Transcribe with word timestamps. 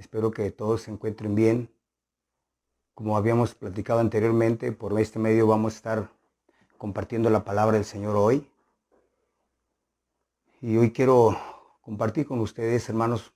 Espero 0.00 0.30
que 0.30 0.50
todos 0.50 0.80
se 0.80 0.90
encuentren 0.90 1.34
bien. 1.34 1.68
Como 2.94 3.18
habíamos 3.18 3.54
platicado 3.54 4.00
anteriormente, 4.00 4.72
por 4.72 4.98
este 4.98 5.18
medio 5.18 5.46
vamos 5.46 5.74
a 5.74 5.76
estar 5.76 6.10
compartiendo 6.78 7.28
la 7.28 7.44
palabra 7.44 7.76
del 7.76 7.84
Señor 7.84 8.16
hoy. 8.16 8.50
Y 10.62 10.78
hoy 10.78 10.90
quiero 10.90 11.36
compartir 11.82 12.26
con 12.26 12.40
ustedes, 12.40 12.88
hermanos, 12.88 13.34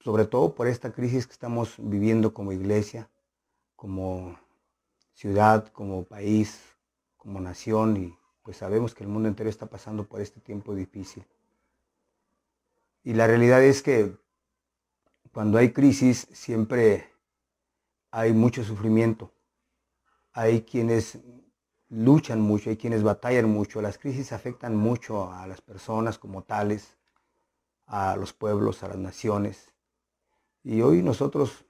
sobre 0.00 0.26
todo 0.26 0.54
por 0.54 0.68
esta 0.68 0.92
crisis 0.92 1.26
que 1.26 1.32
estamos 1.32 1.76
viviendo 1.78 2.34
como 2.34 2.52
iglesia, 2.52 3.08
como 3.74 4.38
ciudad, 5.14 5.66
como 5.68 6.04
país, 6.04 6.60
como 7.16 7.40
nación, 7.40 7.96
y 7.96 8.18
pues 8.42 8.58
sabemos 8.58 8.94
que 8.94 9.04
el 9.04 9.08
mundo 9.08 9.30
entero 9.30 9.48
está 9.48 9.64
pasando 9.64 10.04
por 10.04 10.20
este 10.20 10.40
tiempo 10.40 10.74
difícil. 10.74 11.24
Y 13.02 13.14
la 13.14 13.26
realidad 13.26 13.64
es 13.64 13.82
que 13.82 14.20
cuando 15.32 15.58
hay 15.58 15.72
crisis 15.72 16.28
siempre 16.32 17.10
hay 18.10 18.32
mucho 18.32 18.62
sufrimiento. 18.62 19.32
Hay 20.32 20.62
quienes 20.62 21.18
luchan 21.88 22.40
mucho, 22.40 22.70
hay 22.70 22.76
quienes 22.76 23.02
batallan 23.02 23.50
mucho. 23.50 23.80
Las 23.80 23.98
crisis 23.98 24.32
afectan 24.32 24.76
mucho 24.76 25.32
a 25.32 25.46
las 25.46 25.60
personas 25.60 26.18
como 26.18 26.42
tales, 26.42 26.96
a 27.86 28.16
los 28.16 28.32
pueblos, 28.32 28.82
a 28.82 28.88
las 28.88 28.98
naciones. 28.98 29.72
Y 30.62 30.82
hoy 30.82 31.02
nosotros 31.02 31.64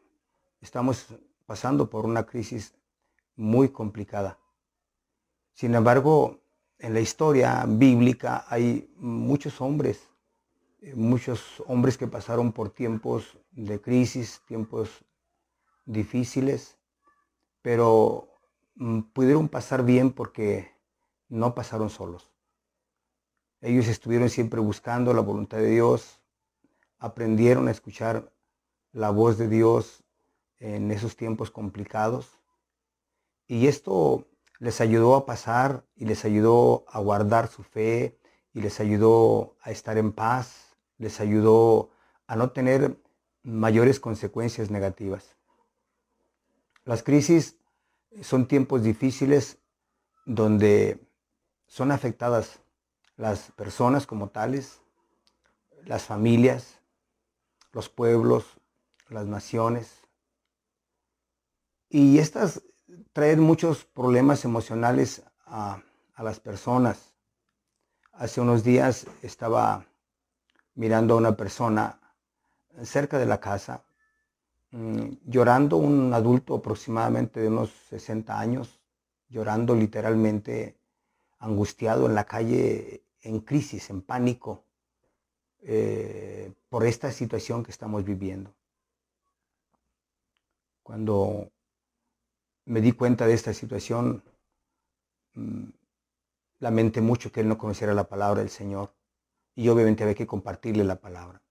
estamos 0.60 1.06
pasando 1.46 1.88
por 1.88 2.04
una 2.04 2.26
crisis 2.26 2.74
muy 3.36 3.68
complicada. 3.68 4.38
Sin 5.52 5.74
embargo, 5.74 6.40
en 6.78 6.94
la 6.94 7.00
historia 7.00 7.64
bíblica 7.66 8.44
hay 8.48 8.92
muchos 8.96 9.60
hombres 9.60 10.11
muchos 10.94 11.62
hombres 11.66 11.96
que 11.96 12.06
pasaron 12.06 12.52
por 12.52 12.70
tiempos 12.70 13.38
de 13.52 13.80
crisis, 13.80 14.42
tiempos 14.46 15.04
difíciles, 15.84 16.78
pero 17.62 18.28
mm, 18.74 19.00
pudieron 19.12 19.48
pasar 19.48 19.84
bien 19.84 20.12
porque 20.12 20.70
no 21.28 21.54
pasaron 21.54 21.90
solos. 21.90 22.32
Ellos 23.60 23.86
estuvieron 23.86 24.28
siempre 24.28 24.60
buscando 24.60 25.14
la 25.14 25.20
voluntad 25.20 25.58
de 25.58 25.70
Dios, 25.70 26.20
aprendieron 26.98 27.68
a 27.68 27.70
escuchar 27.70 28.32
la 28.92 29.10
voz 29.10 29.38
de 29.38 29.48
Dios 29.48 30.02
en 30.58 30.90
esos 30.90 31.16
tiempos 31.16 31.50
complicados 31.50 32.40
y 33.46 33.66
esto 33.66 34.26
les 34.58 34.80
ayudó 34.80 35.16
a 35.16 35.26
pasar 35.26 35.84
y 35.96 36.04
les 36.04 36.24
ayudó 36.24 36.84
a 36.88 37.00
guardar 37.00 37.48
su 37.48 37.62
fe 37.62 38.18
y 38.52 38.60
les 38.60 38.80
ayudó 38.80 39.56
a 39.62 39.70
estar 39.70 39.96
en 39.98 40.12
paz 40.12 40.71
les 41.02 41.20
ayudó 41.20 41.90
a 42.28 42.36
no 42.36 42.52
tener 42.52 42.96
mayores 43.42 43.98
consecuencias 43.98 44.70
negativas. 44.70 45.36
Las 46.84 47.02
crisis 47.02 47.56
son 48.20 48.46
tiempos 48.46 48.84
difíciles 48.84 49.58
donde 50.26 51.04
son 51.66 51.90
afectadas 51.90 52.60
las 53.16 53.50
personas 53.50 54.06
como 54.06 54.28
tales, 54.28 54.80
las 55.84 56.04
familias, 56.04 56.78
los 57.72 57.88
pueblos, 57.88 58.44
las 59.08 59.26
naciones. 59.26 60.02
Y 61.88 62.18
estas 62.18 62.62
traen 63.12 63.40
muchos 63.40 63.84
problemas 63.84 64.44
emocionales 64.44 65.24
a, 65.46 65.82
a 66.14 66.22
las 66.22 66.38
personas. 66.38 67.12
Hace 68.12 68.40
unos 68.40 68.62
días 68.62 69.06
estaba 69.22 69.84
mirando 70.74 71.14
a 71.14 71.18
una 71.18 71.36
persona 71.36 72.00
cerca 72.82 73.18
de 73.18 73.26
la 73.26 73.40
casa, 73.40 73.84
mm, 74.70 75.08
llorando 75.26 75.76
un 75.76 76.12
adulto 76.14 76.54
aproximadamente 76.54 77.40
de 77.40 77.48
unos 77.48 77.70
60 77.88 78.38
años, 78.38 78.80
llorando 79.28 79.74
literalmente 79.74 80.78
angustiado 81.38 82.06
en 82.06 82.14
la 82.14 82.24
calle, 82.24 83.04
en 83.22 83.40
crisis, 83.40 83.90
en 83.90 84.02
pánico, 84.02 84.64
eh, 85.62 86.52
por 86.68 86.86
esta 86.86 87.10
situación 87.12 87.62
que 87.62 87.70
estamos 87.70 88.04
viviendo. 88.04 88.54
Cuando 90.82 91.50
me 92.64 92.80
di 92.80 92.92
cuenta 92.92 93.26
de 93.26 93.34
esta 93.34 93.52
situación, 93.52 94.22
mm, 95.34 95.64
lamenté 96.60 97.00
mucho 97.00 97.30
que 97.30 97.40
él 97.40 97.48
no 97.48 97.58
conociera 97.58 97.94
la 97.94 98.08
palabra 98.08 98.40
del 98.40 98.50
Señor 98.50 98.92
y 99.54 99.68
obviamente 99.68 100.02
había 100.02 100.14
que 100.14 100.26
compartirle 100.26 100.84
la 100.84 101.00
palabra. 101.00 101.42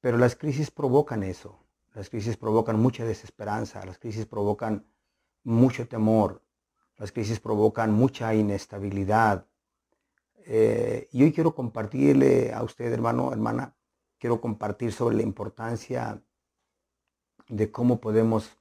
Pero 0.00 0.18
las 0.18 0.36
crisis 0.36 0.70
provocan 0.70 1.22
eso. 1.22 1.58
Las 1.94 2.08
crisis 2.08 2.36
provocan 2.36 2.78
mucha 2.78 3.04
desesperanza, 3.04 3.84
las 3.84 3.98
crisis 3.98 4.24
provocan 4.24 4.86
mucho 5.42 5.88
temor, 5.88 6.42
las 6.96 7.10
crisis 7.12 7.40
provocan 7.40 7.92
mucha 7.92 8.34
inestabilidad. 8.34 9.46
Eh, 10.46 11.08
y 11.12 11.24
hoy 11.24 11.32
quiero 11.32 11.54
compartirle 11.54 12.52
a 12.52 12.62
usted, 12.62 12.92
hermano, 12.92 13.32
hermana, 13.32 13.74
quiero 14.18 14.40
compartir 14.40 14.92
sobre 14.92 15.16
la 15.16 15.22
importancia 15.22 16.22
de 17.48 17.70
cómo 17.72 18.00
podemos 18.00 18.56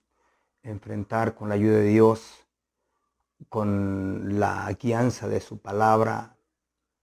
enfrentar 0.64 1.36
con 1.36 1.50
la 1.50 1.56
ayuda 1.56 1.78
de 1.78 1.90
Dios, 1.90 2.48
con 3.48 4.40
la 4.40 4.72
guianza 4.74 5.28
de 5.28 5.40
su 5.40 5.60
palabra, 5.60 6.39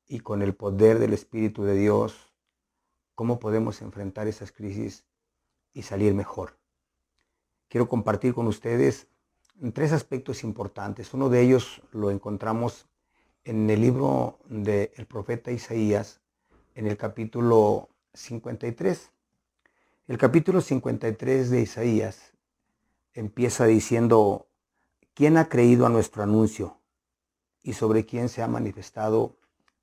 y 0.07 0.21
con 0.21 0.43
el 0.43 0.55
poder 0.55 0.99
del 0.99 1.13
Espíritu 1.13 1.65
de 1.65 1.75
Dios, 1.75 2.33
cómo 3.15 3.39
podemos 3.39 3.83
enfrentar 3.83 4.29
esas 4.29 4.53
crisis 4.53 5.05
y 5.73 5.83
salir 5.83 6.15
mejor. 6.15 6.57
Quiero 7.69 7.89
compartir 7.89 8.35
con 8.35 8.47
ustedes 8.47 9.09
tres 9.73 9.93
aspectos 9.93 10.45
importantes. 10.45 11.13
Uno 11.15 11.29
de 11.29 11.41
ellos 11.41 11.83
lo 11.93 12.11
encontramos 12.11 12.87
en 13.45 13.69
el 13.71 13.81
libro 13.81 14.39
del 14.49 15.07
profeta 15.07 15.51
Isaías, 15.51 16.21
en 16.75 16.87
el 16.87 16.97
capítulo 16.97 17.89
53. 18.15 19.11
El 20.09 20.19
capítulo 20.19 20.61
53 20.61 21.51
de 21.51 21.61
Isaías 21.61 22.33
empieza 23.15 23.67
diciendo, 23.67 24.47
¿quién 25.15 25.37
ha 25.37 25.49
creído 25.49 25.87
a 25.87 25.89
nuestro 25.89 26.23
anuncio 26.23 26.79
y 27.63 27.73
sobre 27.73 28.07
quién 28.07 28.29
se 28.29 28.43
ha 28.43 28.47
manifestado 28.47 29.37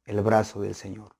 el 0.06 0.22
brazo 0.22 0.62
del 0.62 0.76
Señor. 0.76 1.16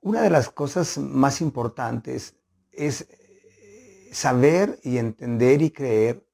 Una 0.00 0.22
de 0.22 0.30
las 0.30 0.50
cosas 0.50 0.98
más 0.98 1.40
importantes 1.40 2.36
es 2.70 3.08
eh, 3.10 4.10
saber 4.12 4.78
y 4.82 4.98
entender 4.98 5.62
y 5.62 5.70
creer 5.70 6.26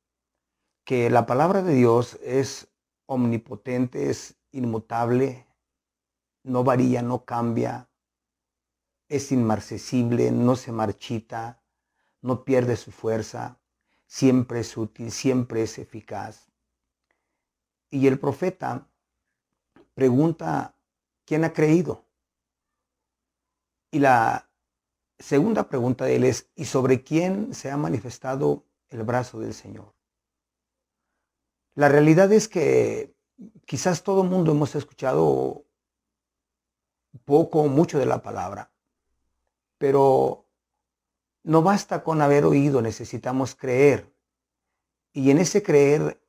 que 0.85 1.09
la 1.11 1.27
palabra 1.27 1.63
de 1.63 1.75
Dios 1.75 2.19
es 2.23 2.69
omnipotente, 3.07 4.11
es 4.11 4.37
inmutable, 4.51 5.47
no 6.43 6.65
varía, 6.65 7.03
no 7.03 7.25
cambia, 7.25 7.89
es 9.09 9.33
inmarcesible, 9.33 10.33
no 10.33 10.57
se 10.57 10.73
marchita, 10.73 11.63
no 12.21 12.45
pierde 12.45 12.77
su 12.77 12.91
fuerza, 12.91 13.61
siempre 14.07 14.61
es 14.61 14.77
útil, 14.77 15.11
siempre 15.11 15.63
es 15.63 15.79
eficaz. 15.79 16.51
Y 17.91 18.07
el 18.07 18.19
profeta 18.19 18.89
pregunta, 19.95 20.77
¿quién 21.25 21.45
ha 21.45 21.53
creído? 21.53 22.05
Y 23.91 23.99
la 23.99 24.51
segunda 25.19 25.69
pregunta 25.69 26.05
de 26.05 26.17
él 26.17 26.25
es, 26.25 26.51
¿y 26.55 26.65
sobre 26.65 27.03
quién 27.03 27.55
se 27.55 27.71
ha 27.71 27.77
manifestado 27.77 28.65
el 28.89 29.03
brazo 29.03 29.41
del 29.41 29.55
Señor? 29.55 29.95
La 31.75 31.89
realidad 31.89 32.33
es 32.33 32.49
que 32.49 33.15
quizás 33.67 34.03
todo 34.03 34.23
el 34.23 34.29
mundo 34.29 34.53
hemos 34.53 34.75
escuchado 34.75 35.65
poco 37.25 37.61
o 37.61 37.69
mucho 37.69 37.99
de 37.99 38.07
la 38.07 38.23
palabra, 38.23 38.73
pero 39.79 40.47
no 41.45 41.63
basta 41.63 42.03
con 42.03 42.23
haber 42.23 42.45
oído, 42.45 42.83
necesitamos 42.83 43.55
creer. 43.55 44.13
Y 45.13 45.31
en 45.31 45.39
ese 45.39 45.63
creer 45.63 46.22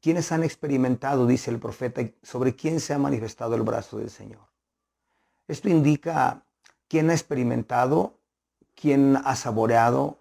¿Quiénes 0.00 0.32
han 0.32 0.42
experimentado, 0.44 1.26
dice 1.26 1.50
el 1.50 1.58
profeta, 1.58 2.00
sobre 2.22 2.56
quién 2.56 2.80
se 2.80 2.94
ha 2.94 2.98
manifestado 2.98 3.54
el 3.54 3.62
brazo 3.62 3.98
del 3.98 4.08
Señor? 4.08 4.40
Esto 5.46 5.68
indica 5.68 6.46
quién 6.88 7.10
ha 7.10 7.12
experimentado, 7.12 8.18
quién 8.74 9.18
ha 9.22 9.36
saboreado, 9.36 10.18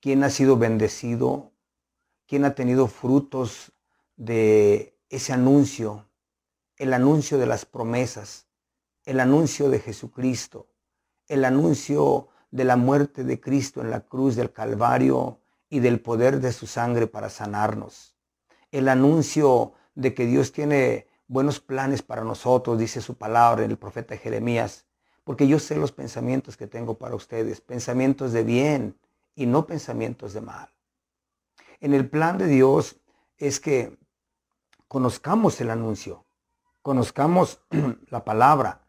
quién 0.00 0.24
ha 0.24 0.30
sido 0.30 0.56
bendecido, 0.56 1.52
quién 2.26 2.44
ha 2.44 2.56
tenido 2.56 2.88
frutos 2.88 3.70
de 4.16 4.98
ese 5.10 5.32
anuncio, 5.32 6.08
el 6.76 6.92
anuncio 6.92 7.38
de 7.38 7.46
las 7.46 7.64
promesas, 7.66 8.46
el 9.04 9.20
anuncio 9.20 9.70
de 9.70 9.78
Jesucristo, 9.78 10.66
el 11.28 11.44
anuncio 11.44 12.28
de 12.50 12.64
la 12.64 12.76
muerte 12.76 13.22
de 13.22 13.40
Cristo 13.40 13.80
en 13.80 13.90
la 13.90 14.00
cruz 14.00 14.34
del 14.34 14.52
Calvario 14.52 15.38
y 15.68 15.78
del 15.78 16.00
poder 16.00 16.40
de 16.40 16.52
su 16.52 16.66
sangre 16.66 17.06
para 17.06 17.30
sanarnos 17.30 18.13
el 18.74 18.88
anuncio 18.88 19.72
de 19.94 20.14
que 20.14 20.26
Dios 20.26 20.50
tiene 20.50 21.06
buenos 21.28 21.60
planes 21.60 22.02
para 22.02 22.24
nosotros, 22.24 22.76
dice 22.76 23.00
su 23.00 23.16
palabra 23.16 23.64
en 23.64 23.70
el 23.70 23.78
profeta 23.78 24.16
Jeremías, 24.16 24.84
porque 25.22 25.46
yo 25.46 25.60
sé 25.60 25.76
los 25.76 25.92
pensamientos 25.92 26.56
que 26.56 26.66
tengo 26.66 26.98
para 26.98 27.14
ustedes, 27.14 27.60
pensamientos 27.60 28.32
de 28.32 28.42
bien 28.42 28.98
y 29.36 29.46
no 29.46 29.64
pensamientos 29.64 30.32
de 30.32 30.40
mal. 30.40 30.68
En 31.80 31.94
el 31.94 32.10
plan 32.10 32.36
de 32.36 32.48
Dios 32.48 32.96
es 33.38 33.60
que 33.60 33.96
conozcamos 34.88 35.60
el 35.60 35.70
anuncio, 35.70 36.24
conozcamos 36.82 37.60
la 38.10 38.24
palabra, 38.24 38.80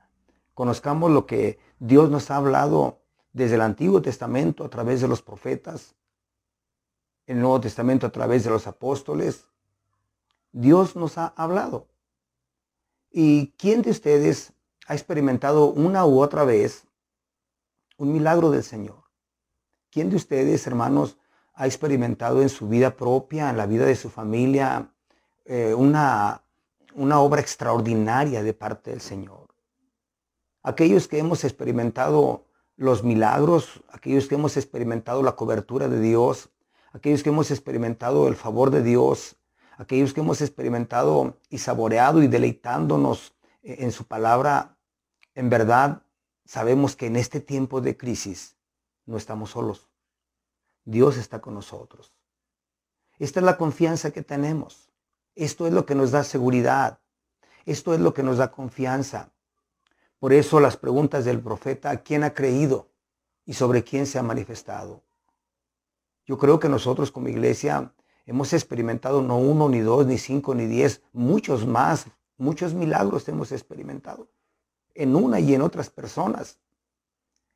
conozcamos 0.56 1.12
lo 1.12 1.28
que 1.28 1.60
Dios 1.78 2.10
nos 2.10 2.32
ha 2.32 2.38
hablado 2.38 3.04
desde 3.34 3.54
el 3.56 3.62
Antiguo 3.62 4.02
Testamento 4.02 4.66
a 4.66 4.70
través 4.70 5.00
de 5.02 5.08
los 5.08 5.22
profetas, 5.22 5.94
el 7.28 7.40
Nuevo 7.40 7.62
Testamento 7.62 8.08
a 8.08 8.12
través 8.12 8.44
de 8.44 8.50
los 8.50 8.66
apóstoles. 8.66 9.46
Dios 10.56 10.96
nos 10.96 11.18
ha 11.18 11.34
hablado. 11.36 11.90
¿Y 13.12 13.48
quién 13.58 13.82
de 13.82 13.92
ustedes 13.92 14.54
ha 14.88 14.94
experimentado 14.94 15.68
una 15.68 16.06
u 16.06 16.22
otra 16.22 16.46
vez 16.46 16.88
un 17.98 18.14
milagro 18.14 18.52
del 18.52 18.64
Señor? 18.64 19.04
¿Quién 19.92 20.10
de 20.10 20.16
ustedes, 20.16 20.66
hermanos, 20.66 21.18
ha 21.56 21.66
experimentado 21.66 22.42
en 22.42 22.48
su 22.48 22.70
vida 22.70 22.96
propia, 22.96 23.50
en 23.50 23.58
la 23.58 23.66
vida 23.66 23.86
de 23.86 23.98
su 23.98 24.10
familia, 24.10 24.94
eh, 25.44 25.74
una, 25.74 26.42
una 26.94 27.20
obra 27.20 27.42
extraordinaria 27.42 28.42
de 28.42 28.54
parte 28.54 28.92
del 28.92 29.02
Señor? 29.02 29.54
Aquellos 30.64 31.10
que 31.10 31.20
hemos 31.20 31.44
experimentado 31.44 32.46
los 32.78 33.04
milagros, 33.04 33.84
aquellos 33.90 34.30
que 34.30 34.36
hemos 34.36 34.56
experimentado 34.56 35.22
la 35.22 35.36
cobertura 35.36 35.90
de 35.90 36.00
Dios, 36.00 36.50
aquellos 36.94 37.24
que 37.24 37.30
hemos 37.30 37.52
experimentado 37.52 38.30
el 38.30 38.38
favor 38.38 38.72
de 38.72 38.84
Dios, 38.84 39.36
aquellos 39.78 40.14
que 40.14 40.22
hemos 40.22 40.42
experimentado 40.42 41.40
y 41.50 41.58
saboreado 41.58 42.24
y 42.24 42.28
deleitándonos 42.28 43.36
en 43.62 43.92
su 43.92 44.06
palabra, 44.06 44.78
en 45.34 45.50
verdad 45.50 46.04
sabemos 46.46 46.96
que 46.96 47.08
en 47.08 47.16
este 47.16 47.40
tiempo 47.40 47.82
de 47.82 47.98
crisis 47.98 48.56
no 49.06 49.18
estamos 49.18 49.52
solos. 49.52 49.90
Dios 50.84 51.18
está 51.18 51.42
con 51.42 51.56
nosotros. 51.56 52.14
Esta 53.18 53.40
es 53.40 53.46
la 53.46 53.58
confianza 53.58 54.12
que 54.12 54.22
tenemos. 54.22 54.92
Esto 55.36 55.68
es 55.68 55.74
lo 55.74 55.86
que 55.86 55.96
nos 55.96 56.12
da 56.12 56.24
seguridad. 56.24 57.00
Esto 57.66 57.94
es 57.94 58.00
lo 58.00 58.14
que 58.14 58.24
nos 58.24 58.38
da 58.38 58.52
confianza. 58.52 59.32
Por 60.20 60.34
eso 60.34 60.60
las 60.60 60.78
preguntas 60.78 61.26
del 61.26 61.42
profeta, 61.42 61.98
¿quién 61.98 62.24
ha 62.24 62.34
creído 62.34 62.90
y 63.46 63.54
sobre 63.54 63.84
quién 63.84 64.06
se 64.06 64.20
ha 64.20 64.24
manifestado? 64.24 65.04
Yo 66.26 66.38
creo 66.38 66.60
que 66.60 66.70
nosotros 66.70 67.12
como 67.12 67.30
iglesia 67.30 67.94
hemos 68.26 68.54
experimentado 68.54 69.22
no 69.22 69.38
uno, 69.38 69.70
ni 69.70 69.80
dos, 69.80 70.06
ni 70.06 70.18
cinco, 70.18 70.56
ni 70.56 70.66
diez, 70.66 71.02
muchos 71.14 71.66
más, 71.66 72.08
muchos 72.38 72.74
milagros 72.74 73.28
hemos 73.28 73.52
experimentado 73.52 74.28
en 74.94 75.16
una 75.16 75.40
y 75.40 75.54
en 75.54 75.62
otras 75.62 75.90
personas. 75.90 76.58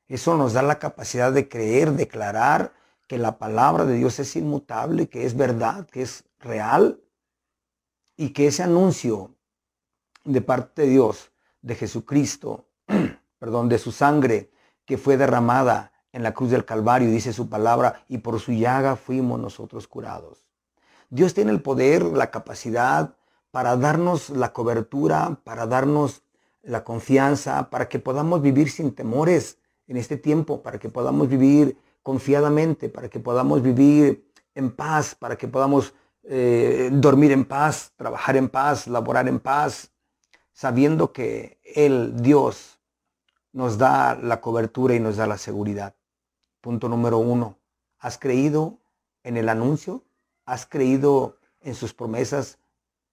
Eso 0.07 0.35
nos 0.37 0.53
da 0.53 0.61
la 0.61 0.79
capacidad 0.79 1.31
de 1.31 1.47
creer, 1.47 1.93
declarar 1.93 2.73
que 3.07 3.17
la 3.17 3.37
palabra 3.37 3.85
de 3.85 3.95
Dios 3.95 4.19
es 4.19 4.35
inmutable, 4.35 5.07
que 5.07 5.25
es 5.25 5.35
verdad, 5.35 5.87
que 5.87 6.01
es 6.01 6.25
real 6.39 7.01
y 8.17 8.29
que 8.33 8.47
ese 8.47 8.63
anuncio 8.63 9.35
de 10.25 10.41
parte 10.41 10.83
de 10.83 10.89
Dios, 10.89 11.31
de 11.61 11.75
Jesucristo, 11.75 12.67
perdón, 13.39 13.69
de 13.69 13.79
su 13.79 13.91
sangre 13.91 14.51
que 14.85 14.97
fue 14.97 15.17
derramada 15.17 15.91
en 16.11 16.23
la 16.23 16.33
cruz 16.33 16.51
del 16.51 16.65
Calvario, 16.65 17.09
dice 17.09 17.31
su 17.33 17.49
palabra, 17.49 18.03
y 18.07 18.17
por 18.17 18.39
su 18.39 18.51
llaga 18.51 18.95
fuimos 18.95 19.39
nosotros 19.39 19.87
curados. 19.87 20.48
Dios 21.09 21.33
tiene 21.33 21.51
el 21.51 21.61
poder, 21.61 22.03
la 22.03 22.31
capacidad 22.31 23.15
para 23.51 23.75
darnos 23.77 24.29
la 24.29 24.53
cobertura, 24.53 25.39
para 25.43 25.65
darnos 25.65 26.23
la 26.61 26.83
confianza, 26.83 27.69
para 27.69 27.89
que 27.89 27.99
podamos 27.99 28.41
vivir 28.41 28.69
sin 28.69 28.93
temores 28.93 29.57
en 29.87 29.97
este 29.97 30.17
tiempo, 30.17 30.61
para 30.61 30.77
que 30.77 30.89
podamos 30.89 31.27
vivir 31.27 31.77
confiadamente, 32.03 32.89
para 32.89 33.09
que 33.09 33.19
podamos 33.19 33.61
vivir 33.61 34.29
en 34.53 34.71
paz, 34.71 35.15
para 35.15 35.35
que 35.35 35.47
podamos 35.47 35.93
eh, 36.23 36.89
dormir 36.91 37.31
en 37.31 37.45
paz, 37.45 37.93
trabajar 37.95 38.37
en 38.37 38.49
paz, 38.49 38.87
laborar 38.87 39.27
en 39.27 39.39
paz, 39.39 39.91
sabiendo 40.53 41.11
que 41.11 41.59
Él, 41.63 42.13
Dios, 42.21 42.79
nos 43.51 43.77
da 43.77 44.15
la 44.15 44.41
cobertura 44.41 44.93
y 44.93 44.99
nos 44.99 45.17
da 45.17 45.25
la 45.25 45.37
seguridad. 45.37 45.95
Punto 46.61 46.87
número 46.87 47.17
uno, 47.17 47.57
¿has 47.97 48.17
creído 48.19 48.77
en 49.23 49.37
el 49.37 49.49
anuncio? 49.49 50.03
¿Has 50.49 50.65
creído 50.65 51.37
en 51.61 51.75
sus 51.75 51.93
promesas 51.93 52.57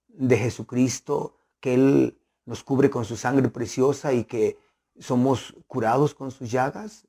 de 0.09 0.39
Jesucristo, 0.39 1.37
que 1.61 1.75
Él 1.75 2.19
nos 2.47 2.65
cubre 2.65 2.89
con 2.89 3.05
su 3.05 3.19
sangre 3.19 3.51
preciosa 3.51 4.15
y 4.15 4.25
que 4.25 4.59
somos 4.99 5.55
curados 5.67 6.15
con 6.15 6.31
sus 6.31 6.51
llagas? 6.51 7.07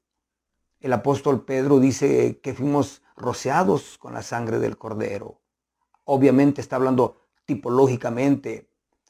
El 0.82 0.92
apóstol 0.92 1.46
Pedro 1.46 1.80
dice 1.80 2.42
que 2.42 2.54
fuimos 2.54 3.02
rociados 3.16 3.98
con 3.98 4.14
la 4.14 4.22
sangre 4.22 4.60
del 4.60 4.78
cordero. 4.78 5.40
Obviamente 6.04 6.60
está 6.60 6.76
hablando 6.76 7.22
tipológicamente, 7.46 8.70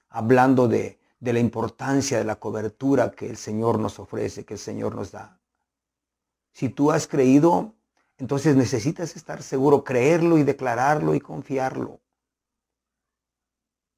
hablando 0.09 0.67
de, 0.67 0.99
de 1.19 1.33
la 1.33 1.39
importancia 1.39 2.19
de 2.19 2.25
la 2.25 2.35
cobertura 2.35 3.09
que 3.09 3.27
el 3.27 3.37
Señor 3.37 3.79
nos 3.79 3.97
ofrece, 3.97 4.45
que 4.45 4.53
el 4.53 4.59
Señor 4.59 4.93
nos 4.93 5.13
da. 5.13 5.41
Si 6.53 6.69
tú 6.69 6.91
has 6.91 7.07
creído, 7.07 7.73
entonces 8.17 8.55
necesitas 8.55 9.15
estar 9.15 9.43
seguro, 9.43 9.83
creerlo 9.83 10.37
y 10.37 10.43
declararlo 10.43 11.13
y 11.13 11.19
confiarlo. 11.19 11.99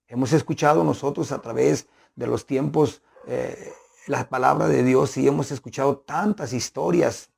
Hemos 0.08 0.34
escuchado 0.34 0.84
nosotros 0.84 1.32
a 1.32 1.42
través 1.42 1.88
de 2.16 2.28
los 2.28 2.46
tiempos 2.46 3.02
eh, 3.28 3.72
la 4.08 4.28
palabra 4.28 4.68
de 4.68 4.84
Dios 4.84 5.16
y 5.18 5.28
hemos 5.28 5.52
escuchado 5.52 5.98
tantas 6.00 6.52
historias, 6.52 7.30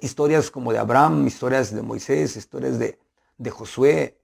historias 0.00 0.50
como 0.50 0.72
de 0.72 0.78
Abraham, 0.78 1.26
historias 1.26 1.74
de 1.74 1.82
Moisés, 1.82 2.36
historias 2.36 2.78
de, 2.78 2.98
de 3.38 3.50
Josué, 3.50 4.20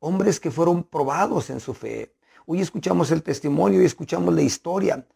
hombres 0.00 0.40
que 0.40 0.50
fueron 0.50 0.82
probados 0.82 1.50
en 1.50 1.60
su 1.60 1.72
fe. 1.72 2.14
Hoy 2.46 2.60
escuchamos 2.60 3.10
el 3.12 3.22
testimonio 3.22 3.80
y 3.80 3.86
escuchamos 3.86 4.34
la 4.34 4.42
historia 4.42 5.06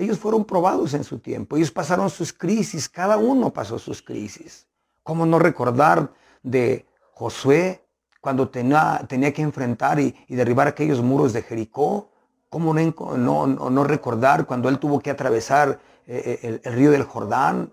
ellos 0.00 0.18
fueron 0.18 0.44
probados 0.44 0.94
en 0.94 1.04
su 1.04 1.18
tiempo, 1.18 1.56
ellos 1.56 1.70
pasaron 1.70 2.08
sus 2.08 2.32
crisis, 2.32 2.88
cada 2.88 3.18
uno 3.18 3.52
pasó 3.52 3.78
sus 3.78 4.00
crisis. 4.00 4.66
¿Cómo 5.10 5.26
no 5.26 5.40
recordar 5.40 6.12
de 6.44 6.86
Josué 7.14 7.84
cuando 8.20 8.48
tenía, 8.48 9.04
tenía 9.08 9.32
que 9.32 9.42
enfrentar 9.42 9.98
y, 9.98 10.14
derribar 10.28 10.68
aquellos 10.68 11.02
muros 11.02 11.32
de 11.32 11.42
Jericó? 11.42 12.12
¿Cómo 12.48 12.72
no, 12.72 13.48
no, 13.48 13.82
recordar 13.82 14.46
cuando 14.46 14.68
él 14.68 14.78
tuvo 14.78 15.00
que 15.00 15.10
atravesar 15.10 15.80
eh, 16.06 16.38
eh, 16.44 16.60
el, 16.62 16.72
río 16.74 16.92
del 16.92 17.02
Jordán? 17.02 17.72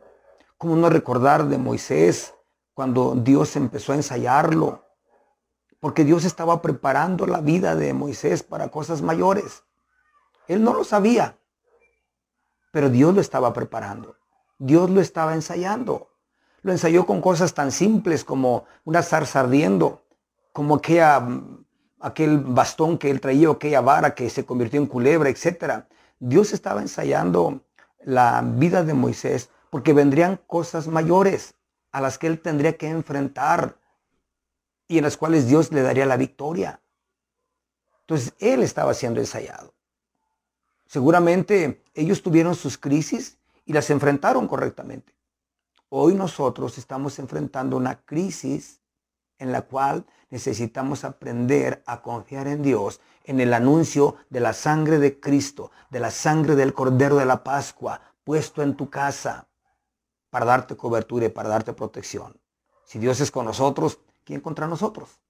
¿Cómo 0.58 0.76
no 0.78 0.90
recordar 0.90 1.46
de 1.46 1.60
Moisés 1.60 2.34
cuando 2.74 3.14
Dios 3.14 3.56
empezó 3.56 3.92
a 3.94 3.98
ensayarlo? 3.98 4.86
Porque 5.80 6.04
Dios 6.04 6.26
estaba 6.26 6.60
preparando 6.64 7.28
la 7.28 7.40
vida 7.40 7.76
de 7.76 7.94
Moisés 7.94 8.42
para 8.42 8.70
cosas 8.70 9.04
mayores. 9.04 9.62
Él 10.48 10.64
no 10.64 10.74
lo 10.74 10.84
sabía, 10.84 11.38
pero 12.72 12.90
Dios 12.90 13.14
lo 13.14 13.22
estaba 13.22 13.54
preparando. 13.54 14.16
Dios 14.58 14.90
lo 14.90 15.02
estaba 15.02 15.36
ensayando. 15.36 16.17
Lo 16.68 16.74
ensayó 16.74 17.06
con 17.06 17.22
cosas 17.22 17.54
tan 17.54 17.72
simples 17.72 18.26
como 18.26 18.66
una 18.84 19.02
zarza 19.02 19.40
ardiendo, 19.40 20.04
como 20.52 20.82
aquel 22.02 22.40
bastón 22.40 22.98
que 22.98 23.10
él 23.10 23.22
traía, 23.22 23.50
aquella 23.50 23.80
vara 23.80 24.14
que 24.14 24.30
se 24.30 24.46
convirtió 24.46 24.82
en 24.82 24.86
culebra, 24.86 25.30
etc. 25.30 25.86
Dios 26.20 26.52
estaba 26.52 26.82
ensayando 26.82 27.62
la 28.04 28.42
vida 28.46 28.84
de 28.84 28.94
Moisés 28.94 29.50
porque 29.70 29.94
vendrían 29.94 30.42
cosas 30.46 30.90
mayores 30.90 31.56
a 31.94 32.02
las 32.02 32.18
que 32.18 32.28
él 32.28 32.42
tendría 32.42 32.76
que 32.76 32.90
enfrentar 32.90 33.78
y 34.90 34.98
en 34.98 35.06
las 35.06 35.16
cuales 35.16 35.48
Dios 35.48 35.72
le 35.72 35.84
daría 35.84 36.06
la 36.06 36.18
victoria. 36.18 36.82
Entonces 38.02 38.34
él 38.40 38.62
estaba 38.62 38.94
siendo 38.94 39.22
ensayado. 39.22 39.74
Seguramente 40.86 41.82
ellos 41.94 42.22
tuvieron 42.22 42.56
sus 42.56 42.78
crisis 42.78 43.38
y 43.64 43.72
las 43.72 43.90
enfrentaron 43.90 44.50
correctamente. 44.50 45.16
Hoy 45.90 46.16
nosotros 46.16 46.78
estamos 46.78 47.18
enfrentando 47.18 47.78
una 47.78 48.02
crisis 48.02 48.82
en 49.40 49.54
la 49.54 49.62
cual 49.62 50.06
necesitamos 50.30 51.06
aprender 51.06 51.82
a 51.86 52.02
confiar 52.02 52.48
en 52.48 52.62
Dios, 52.62 53.00
en 53.24 53.40
el 53.40 53.54
anuncio 53.54 54.16
de 54.30 54.42
la 54.42 54.52
sangre 54.52 55.00
de 55.00 55.20
Cristo, 55.20 55.72
de 55.90 56.02
la 56.02 56.12
sangre 56.12 56.56
del 56.56 56.74
Cordero 56.74 57.16
de 57.16 57.26
la 57.26 57.44
Pascua, 57.44 58.02
puesto 58.26 58.62
en 58.62 58.76
tu 58.76 58.90
casa 58.90 59.48
para 60.30 60.46
darte 60.46 60.76
cobertura 60.76 61.28
y 61.28 61.30
para 61.30 61.48
darte 61.48 61.72
protección. 61.72 62.38
Si 62.84 63.00
Dios 63.00 63.22
es 63.22 63.32
con 63.32 63.46
nosotros, 63.46 64.00
¿quién 64.26 64.42
contra 64.42 64.68
nosotros? 64.68 65.22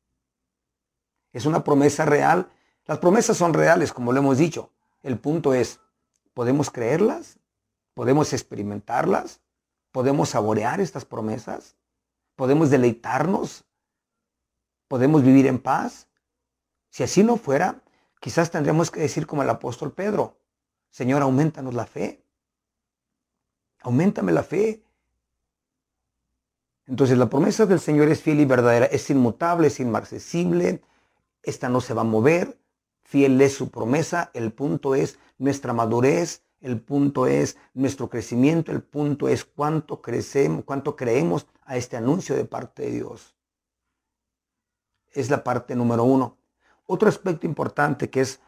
Es 1.34 1.46
una 1.46 1.64
promesa 1.64 2.06
real. 2.06 2.50
Las 2.86 2.98
promesas 2.98 3.38
son 3.38 3.54
reales, 3.54 3.94
como 3.94 4.12
lo 4.12 4.20
hemos 4.20 4.40
dicho. 4.40 4.72
El 5.04 5.20
punto 5.20 5.54
es, 5.54 5.80
¿podemos 6.34 6.72
creerlas? 6.72 7.38
¿Podemos 7.94 8.34
experimentarlas? 8.34 9.42
¿Podemos 9.98 10.30
saborear 10.30 10.80
estas 10.80 11.06
promesas? 11.06 11.76
¿Podemos 12.36 12.70
deleitarnos? 12.70 13.66
¿Podemos 14.88 15.24
vivir 15.24 15.48
en 15.48 15.58
paz? 15.58 16.08
Si 16.92 17.02
así 17.02 17.24
no 17.24 17.38
fuera, 17.38 17.82
quizás 18.22 18.52
tendríamos 18.52 18.92
que 18.92 19.00
decir 19.00 19.26
como 19.26 19.42
el 19.42 19.50
apóstol 19.50 19.94
Pedro, 19.94 20.38
Señor, 20.92 21.24
aumentanos 21.24 21.74
la 21.74 21.88
fe. 21.88 22.24
Aumentame 23.82 24.32
la 24.34 24.44
fe. 24.44 24.84
Entonces 26.86 27.18
la 27.18 27.28
promesa 27.28 27.66
del 27.66 27.80
Señor 27.80 28.10
es 28.10 28.22
fiel 28.22 28.40
y 28.40 28.46
verdadera, 28.46 28.86
es 28.86 29.10
inmutable, 29.10 29.66
es 29.66 29.80
inmarcesible, 29.80 30.84
esta 31.42 31.70
no 31.70 31.82
se 31.82 31.96
va 31.96 32.02
a 32.02 32.06
mover, 32.06 32.60
fiel 33.02 33.42
es 33.42 33.56
su 33.56 33.72
promesa, 33.72 34.30
el 34.36 34.54
punto 34.54 34.94
es 34.94 35.18
nuestra 35.40 35.74
madurez, 35.74 36.44
el 36.62 36.82
punto 36.82 37.28
es 37.28 37.58
nuestro 37.74 38.10
crecimiento, 38.10 38.72
el 38.72 38.82
punto 38.82 39.28
es 39.28 39.46
cuánto 39.46 40.02
crecemos, 40.02 40.64
cuánto 40.66 40.96
creemos 40.96 41.48
a 41.66 41.78
este 41.78 41.98
anuncio 41.98 42.36
de 42.36 42.46
parte 42.46 42.84
de 42.84 42.92
Dios. 42.92 43.36
Es 45.12 45.30
la 45.30 45.44
parte 45.44 45.76
número 45.76 46.04
uno. 46.04 46.38
Otro 46.86 47.10
aspecto 47.10 47.46
importante 47.46 48.10
que 48.10 48.22
es, 48.22 48.40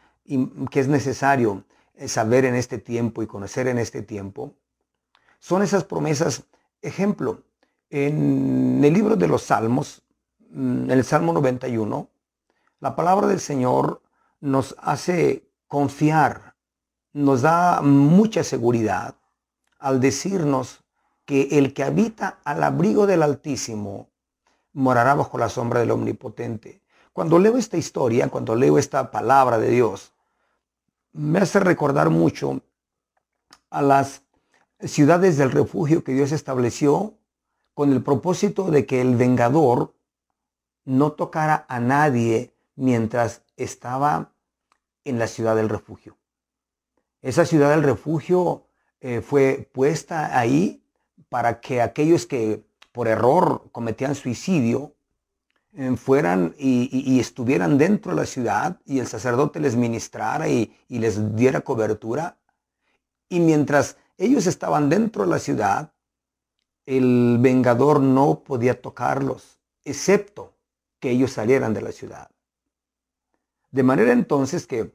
que 0.70 0.80
es 0.80 0.88
necesario 0.88 1.64
saber 2.06 2.44
en 2.44 2.54
este 2.54 2.78
tiempo 2.78 3.22
y 3.22 3.26
conocer 3.26 3.68
en 3.68 3.78
este 3.78 4.02
tiempo 4.02 4.54
son 5.38 5.62
esas 5.62 5.84
promesas. 5.84 6.44
Ejemplo, 6.82 7.42
en 7.90 8.82
el 8.84 8.92
libro 8.92 9.16
de 9.16 9.26
los 9.26 9.42
Salmos, 9.42 10.02
mm, 10.50 10.84
en 10.84 10.90
el 10.90 11.04
Salmo 11.04 11.32
91, 11.32 12.08
la 12.78 12.96
palabra 12.96 13.26
del 13.26 13.40
Señor 13.40 14.02
nos 14.40 14.74
hace 14.78 15.50
confiar, 15.66 16.49
nos 17.12 17.42
da 17.42 17.80
mucha 17.82 18.44
seguridad 18.44 19.14
al 19.78 20.00
decirnos 20.00 20.84
que 21.24 21.48
el 21.58 21.74
que 21.74 21.84
habita 21.84 22.38
al 22.44 22.62
abrigo 22.62 23.06
del 23.06 23.22
Altísimo 23.22 24.08
morará 24.72 25.14
bajo 25.14 25.38
la 25.38 25.48
sombra 25.48 25.80
del 25.80 25.90
Omnipotente. 25.90 26.80
Cuando 27.12 27.38
leo 27.38 27.56
esta 27.56 27.76
historia, 27.76 28.28
cuando 28.28 28.54
leo 28.54 28.78
esta 28.78 29.10
palabra 29.10 29.58
de 29.58 29.70
Dios, 29.70 30.12
me 31.12 31.40
hace 31.40 31.58
recordar 31.60 32.10
mucho 32.10 32.60
a 33.70 33.82
las 33.82 34.22
ciudades 34.80 35.36
del 35.36 35.50
refugio 35.50 36.04
que 36.04 36.12
Dios 36.12 36.32
estableció 36.32 37.14
con 37.74 37.92
el 37.92 38.02
propósito 38.02 38.70
de 38.70 38.86
que 38.86 39.00
el 39.00 39.16
vengador 39.16 39.94
no 40.84 41.12
tocara 41.12 41.64
a 41.68 41.80
nadie 41.80 42.52
mientras 42.76 43.42
estaba 43.56 44.32
en 45.04 45.18
la 45.18 45.26
ciudad 45.26 45.56
del 45.56 45.68
refugio. 45.68 46.16
Esa 47.22 47.44
ciudad 47.44 47.70
del 47.70 47.82
refugio 47.82 48.64
eh, 49.00 49.20
fue 49.20 49.68
puesta 49.72 50.38
ahí 50.38 50.82
para 51.28 51.60
que 51.60 51.82
aquellos 51.82 52.26
que 52.26 52.64
por 52.92 53.08
error 53.08 53.68
cometían 53.72 54.14
suicidio 54.14 54.94
eh, 55.74 55.96
fueran 55.96 56.54
y, 56.58 57.20
estuvieran 57.20 57.78
dentro 57.78 58.12
de 58.12 58.16
la 58.16 58.26
ciudad 58.26 58.80
y 58.84 58.98
el 58.98 59.06
sacerdote 59.06 59.60
les 59.60 59.76
ministrara 59.76 60.48
y 60.48 60.72
les 60.88 61.36
diera 61.36 61.60
cobertura. 61.60 62.38
Y 63.28 63.40
mientras 63.40 63.96
ellos 64.18 64.46
estaban 64.46 64.88
dentro 64.88 65.22
de 65.24 65.30
la 65.30 65.38
ciudad, 65.38 65.92
el 66.86 67.38
vengador 67.40 68.00
no 68.00 68.40
podía 68.40 68.80
tocarlos, 68.80 69.60
excepto 69.84 70.54
que 70.98 71.10
ellos 71.10 71.32
salieran 71.32 71.72
de 71.72 71.82
la 71.82 71.92
ciudad. 71.92 72.30
De 73.70 73.82
manera 73.82 74.12
entonces 74.12 74.66
que 74.66 74.92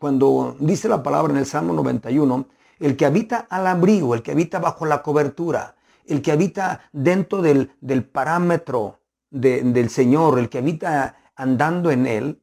cuando 0.00 0.56
dice 0.58 0.88
la 0.88 1.02
palabra 1.02 1.30
en 1.30 1.38
el 1.38 1.44
Salmo 1.44 1.74
91, 1.74 2.46
el 2.78 2.96
que 2.96 3.04
habita 3.04 3.46
al 3.50 3.66
abrigo, 3.66 4.14
el 4.14 4.22
que 4.22 4.32
habita 4.32 4.58
bajo 4.58 4.86
la 4.86 5.02
cobertura, 5.02 5.76
el 6.06 6.22
que 6.22 6.32
habita 6.32 6.88
dentro 6.90 7.42
del, 7.42 7.68
parámetro 8.10 8.98
del 9.28 9.90
Señor, 9.90 10.38
el 10.38 10.48
que 10.48 10.56
habita 10.56 11.18
andando 11.36 11.90
en 11.90 12.06
Él, 12.06 12.42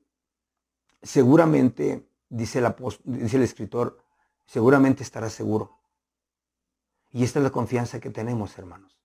seguramente, 1.01 2.07
dice 2.29 2.59
el, 2.59 2.75
dice 3.03 3.37
el 3.37 3.43
escritor, 3.43 4.03
seguramente 4.45 5.01
estará 5.01 5.27
seguro. 5.31 5.79
Y 7.11 7.23
esta 7.23 7.39
es 7.39 7.43
la 7.43 7.49
confianza 7.49 7.99
que 7.99 8.11
tenemos, 8.11 8.55
hermanos. 8.59 8.95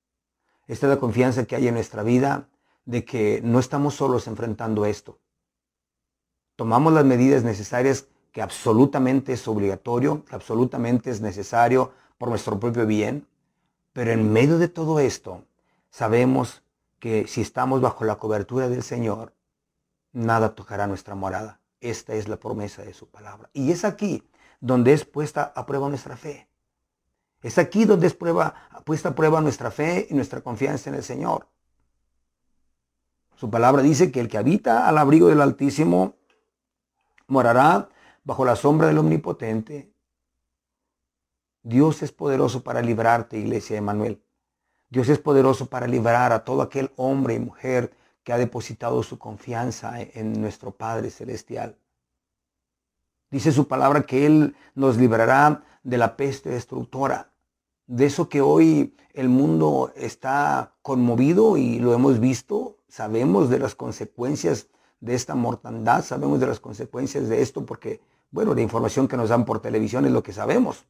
Esta 0.67 0.89
es 0.89 0.91
la 0.91 1.01
confianza 1.01 1.47
que 1.47 1.57
hay 1.57 1.69
en 1.69 1.75
nuestra 1.75 2.03
vida 2.03 2.51
de 2.85 3.07
que 3.07 3.41
no 3.43 3.59
estamos 3.59 3.95
solos 3.95 4.27
enfrentando 4.27 4.85
esto. 4.85 5.21
Tomamos 6.55 6.93
las 6.93 7.07
medidas 7.07 7.45
necesarias 7.45 8.09
que 8.33 8.43
absolutamente 8.43 9.35
es 9.35 9.47
obligatorio, 9.47 10.25
que 10.25 10.35
absolutamente 10.35 11.11
es 11.11 11.21
necesario 11.21 11.93
por 12.19 12.31
nuestro 12.31 12.59
propio 12.59 12.87
bien, 12.87 13.27
pero 13.93 14.11
en 14.11 14.33
medio 14.33 14.59
de 14.59 14.69
todo 14.69 15.01
esto 15.01 15.45
sabemos 15.91 16.63
que 16.99 17.27
si 17.29 17.43
estamos 17.43 17.81
bajo 17.81 18.05
la 18.05 18.17
cobertura 18.17 18.69
del 18.69 18.83
Señor, 18.83 19.35
nada 20.13 20.55
tocará 20.55 20.87
nuestra 20.87 21.15
morada. 21.15 21.61
Esta 21.81 22.15
es 22.15 22.29
la 22.29 22.37
promesa 22.37 22.83
de 22.83 22.95
su 22.95 23.09
palabra. 23.09 23.51
Y 23.53 23.71
es 23.71 23.85
aquí 23.85 24.23
donde 24.61 24.93
es 24.93 25.05
puesta 25.05 25.53
a 25.55 25.67
prueba 25.67 25.89
nuestra 25.89 26.17
fe. 26.17 26.49
Es 27.43 27.59
aquí 27.59 27.85
donde 27.85 28.07
es 28.07 28.15
puesta 28.15 29.09
a 29.09 29.15
prueba 29.15 29.41
nuestra 29.41 29.71
fe 29.71 30.07
y 30.09 30.15
nuestra 30.15 30.41
confianza 30.41 30.91
en 30.91 30.97
el 30.97 31.03
Señor. 31.03 31.49
Su 33.35 33.51
palabra 33.51 33.83
dice 33.83 34.13
que 34.13 34.21
el 34.21 34.29
que 34.29 34.39
habita 34.39 34.89
al 34.89 34.97
abrigo 34.97 35.29
del 35.29 35.41
Altísimo 35.41 36.15
morará 37.27 37.89
bajo 38.25 38.45
la 38.45 38.57
sombra 38.57 38.89
del 38.89 38.99
Omnipotente. 38.99 39.93
Dios 41.63 42.03
es 42.03 42.13
poderoso 42.13 42.63
para 42.63 42.83
librarte, 42.83 43.39
iglesia 43.39 43.77
de 43.77 43.83
Manuel. 43.83 44.23
Dios 44.91 45.09
es 45.09 45.19
poderoso 45.19 45.67
para 45.67 45.87
librar 45.87 46.33
a 46.33 46.45
todo 46.45 46.63
aquel 46.63 46.91
hombre 46.97 47.35
y 47.35 47.39
mujer 47.39 47.95
que 48.25 48.33
ha 48.33 48.39
depositado 48.39 49.03
su 49.03 49.19
confianza 49.19 50.01
en 50.01 50.41
nuestro 50.41 50.73
Padre 50.73 51.11
Celestial. 51.11 51.77
Dice 53.31 53.53
su 53.53 53.67
palabra 53.67 54.03
que 54.03 54.27
Él 54.27 54.55
nos 54.75 54.97
librará 54.97 55.65
de 55.83 55.99
la 55.99 56.17
peste 56.17 56.51
destructora 56.51 57.33
de 57.87 58.07
eso 58.07 58.29
que 58.29 58.41
hoy 58.41 58.97
el 59.13 59.29
mundo 59.29 59.93
está 59.97 60.75
conmovido 60.83 61.57
y 61.57 61.79
lo 61.79 61.93
hemos 61.93 62.21
visto, 62.21 62.79
sabemos 62.89 63.51
de 63.51 63.59
las 63.59 63.75
consecuencias 63.75 64.69
de 65.03 65.15
esta 65.15 65.35
mortandad, 65.35 66.05
sabemos 66.05 66.39
de 66.39 66.47
las 66.47 66.61
consecuencias 66.61 67.29
de 67.29 67.43
esto 67.43 67.67
porque, 67.67 68.01
bueno, 68.31 68.55
la 68.55 68.63
información 68.63 69.09
que 69.09 69.17
nos 69.17 69.31
dan 69.31 69.45
por 69.45 69.61
televisión 69.61 70.07
es 70.07 70.13
lo 70.13 70.23
que 70.23 70.33
sabemos. 70.33 70.87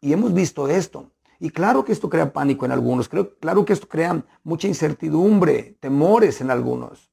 Y 0.00 0.12
hemos 0.12 0.34
visto 0.34 0.66
esto. 0.66 1.06
Y 1.38 1.50
claro 1.50 1.84
que 1.84 1.92
esto 1.92 2.10
crea 2.10 2.32
pánico 2.32 2.64
en 2.64 2.72
algunos, 2.72 3.08
claro 3.08 3.64
que 3.64 3.72
esto 3.72 3.88
crea 3.88 4.24
mucha 4.42 4.66
incertidumbre, 4.66 5.76
temores 5.78 6.40
en 6.40 6.50
algunos. 6.50 7.10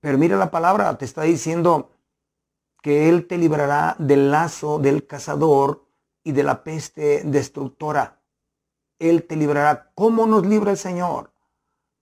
Pero 0.00 0.18
mira 0.18 0.36
la 0.36 0.50
palabra, 0.50 0.98
te 0.98 1.04
está 1.04 1.22
diciendo 1.22 1.92
que 2.82 3.08
Él 3.08 3.28
te 3.28 3.38
librará 3.38 3.94
del 3.98 4.30
lazo 4.32 4.80
del 4.80 5.06
cazador 5.06 5.84
y 6.24 6.32
de 6.32 6.42
la 6.42 6.64
peste 6.64 7.22
destructora. 7.24 8.20
Él 8.98 9.24
te 9.24 9.36
librará. 9.36 9.92
¿Cómo 9.94 10.26
nos 10.26 10.44
libra 10.44 10.72
el 10.72 10.78
Señor? 10.78 11.30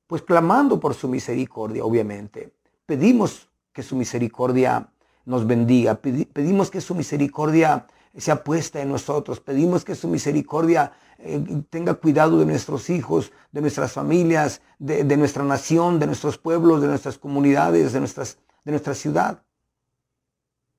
Pues 0.06 0.22
clamando 0.22 0.78
por 0.78 0.94
su 0.94 1.08
misericordia, 1.08 1.84
obviamente. 1.84 2.52
Pedimos 2.86 3.48
que 3.72 3.82
su 3.82 3.96
misericordia 3.96 4.88
nos 5.25 5.46
bendiga. 5.46 5.96
Pedimos 5.96 6.70
que 6.70 6.80
su 6.80 6.94
misericordia 6.94 7.86
sea 8.16 8.42
puesta 8.42 8.80
en 8.80 8.90
nosotros. 8.90 9.40
Pedimos 9.40 9.84
que 9.84 9.94
su 9.94 10.08
misericordia 10.08 10.92
eh, 11.18 11.62
tenga 11.70 11.94
cuidado 11.94 12.38
de 12.38 12.46
nuestros 12.46 12.90
hijos, 12.90 13.32
de 13.52 13.60
nuestras 13.60 13.92
familias, 13.92 14.62
de, 14.78 15.16
nuestra 15.16 15.44
nación, 15.44 15.98
de 15.98 16.06
nuestros 16.06 16.38
pueblos, 16.38 16.80
de 16.80 16.88
nuestras 16.88 17.18
comunidades, 17.18 17.92
de, 17.92 18.00
nuestras, 18.00 18.38
de 18.64 18.72
nuestra 18.72 18.94
ciudad. 18.94 19.42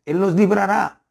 Él 0.05 0.19
nos 0.19 0.33
librará. 0.33 1.03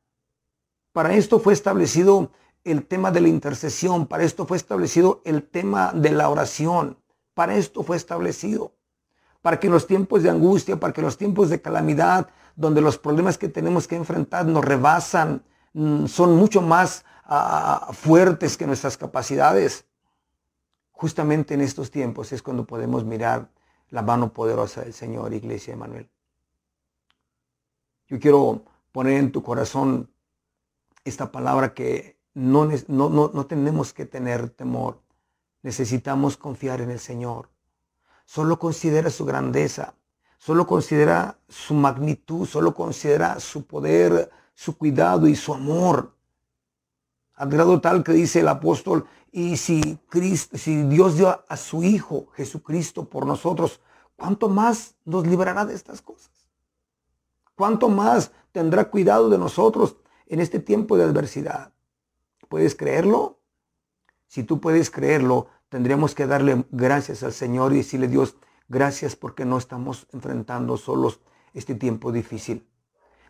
Para 0.93 1.15
esto 1.15 1.39
fue 1.39 1.53
establecido 1.53 2.31
el 2.65 2.87
tema 2.87 3.11
de 3.11 3.21
la 3.21 3.29
intercesión, 3.29 4.07
para 4.07 4.25
esto 4.25 4.47
fue 4.47 4.57
establecido 4.57 5.21
el 5.25 5.43
tema 5.43 5.93
de 5.93 6.11
la 6.11 6.29
oración, 6.29 6.99
para 7.37 7.55
esto 7.55 7.83
fue 7.83 7.99
establecido. 7.99 8.73
Para 9.43 9.61
que 9.61 9.67
en 9.67 9.75
los 9.75 9.87
tiempos 9.87 10.23
de 10.23 10.31
angustia, 10.31 10.81
para 10.81 10.95
que 10.95 11.03
en 11.03 11.05
los 11.05 11.19
tiempos 11.19 11.51
de 11.51 11.61
calamidad, 11.61 12.31
donde 12.57 12.81
los 12.81 12.97
problemas 12.97 13.37
que 13.37 13.51
tenemos 13.51 13.87
que 13.87 13.95
enfrentar 13.95 14.47
nos 14.47 14.65
rebasan, 14.65 15.45
mm, 15.75 16.07
son 16.07 16.35
mucho 16.35 16.63
más 16.63 17.05
ah, 17.25 17.91
fuertes 17.93 18.57
que 18.57 18.67
nuestras 18.67 18.97
capacidades. 18.97 19.85
Justamente 20.93 21.53
en 21.53 21.61
estos 21.61 21.91
tiempos 21.91 22.33
es 22.33 22.41
cuando 22.41 22.65
podemos 22.65 23.05
mirar 23.05 23.51
la 23.91 24.01
mano 24.01 24.33
poderosa 24.33 24.81
del 24.81 24.95
Señor, 24.95 25.35
Iglesia 25.35 25.75
de 25.75 25.79
Manuel. 25.79 26.11
Yo 28.09 28.19
quiero 28.19 28.63
poner 28.93 29.19
en 29.19 29.31
tu 29.31 29.43
corazón 29.43 30.11
esta 31.05 31.31
palabra 31.31 31.75
que 31.75 32.19
no, 32.33 32.67
no, 32.89 33.11
no, 33.11 33.47
tenemos 33.47 33.93
que 33.93 34.07
tener 34.07 34.49
temor. 34.49 35.03
Necesitamos 35.67 36.37
confiar 36.37 36.81
en 36.81 36.91
el 36.91 37.01
Señor. 37.01 37.49
Solo 38.25 38.59
considera 38.59 39.11
su 39.11 39.25
grandeza, 39.25 39.95
solo 40.39 40.65
considera 40.67 41.39
su 41.49 41.75
magnitud, 41.75 42.47
solo 42.47 42.73
considera 42.73 43.41
su 43.41 43.67
poder, 43.67 44.31
su 44.55 44.79
cuidado 44.79 45.27
y 45.27 45.35
su 45.35 45.53
amor. 45.53 46.15
Al 47.35 47.51
grado 47.51 47.81
tal 47.81 48.05
que 48.05 48.13
dice 48.13 48.41
el 48.41 48.49
apóstol, 48.49 49.07
y 49.33 49.57
si, 49.57 49.99
Cristo, 50.09 50.57
si 50.57 50.85
Dios 50.85 51.17
dio 51.17 51.45
a 51.49 51.57
su 51.57 51.83
Hijo 51.83 52.29
Jesucristo 52.35 53.09
por 53.09 53.27
nosotros, 53.27 53.81
¿cuánto 54.15 54.49
más 54.49 54.95
nos 55.05 55.27
librará 55.27 55.65
de 55.65 55.75
estas 55.75 56.01
cosas? 56.01 56.31
¿Cuánto 57.57 57.89
más 57.89 58.31
tendrá 58.53 58.89
cuidado 58.89 59.29
de 59.29 59.39
nosotros? 59.39 59.97
en 60.27 60.41
este 60.41 60.59
tiempo 60.59 60.97
de 60.97 61.05
adversidad. 61.05 61.73
¿Puedes 62.49 62.75
creerlo? 62.75 63.39
Si 64.27 64.43
tú 64.43 64.61
puedes 64.61 64.91
creerlo, 64.91 65.49
tendríamos 65.69 66.15
que 66.15 66.27
darle 66.27 66.67
gracias 66.71 67.23
al 67.23 67.33
Señor 67.33 67.73
y 67.73 67.79
decirle, 67.79 68.09
Dios, 68.09 68.37
gracias 68.69 69.17
porque 69.17 69.45
no 69.45 69.59
estamos 69.59 70.07
enfrentando 70.13 70.77
solos 70.77 71.21
este 71.55 71.75
tiempo 71.75 72.13
difícil. 72.13 72.69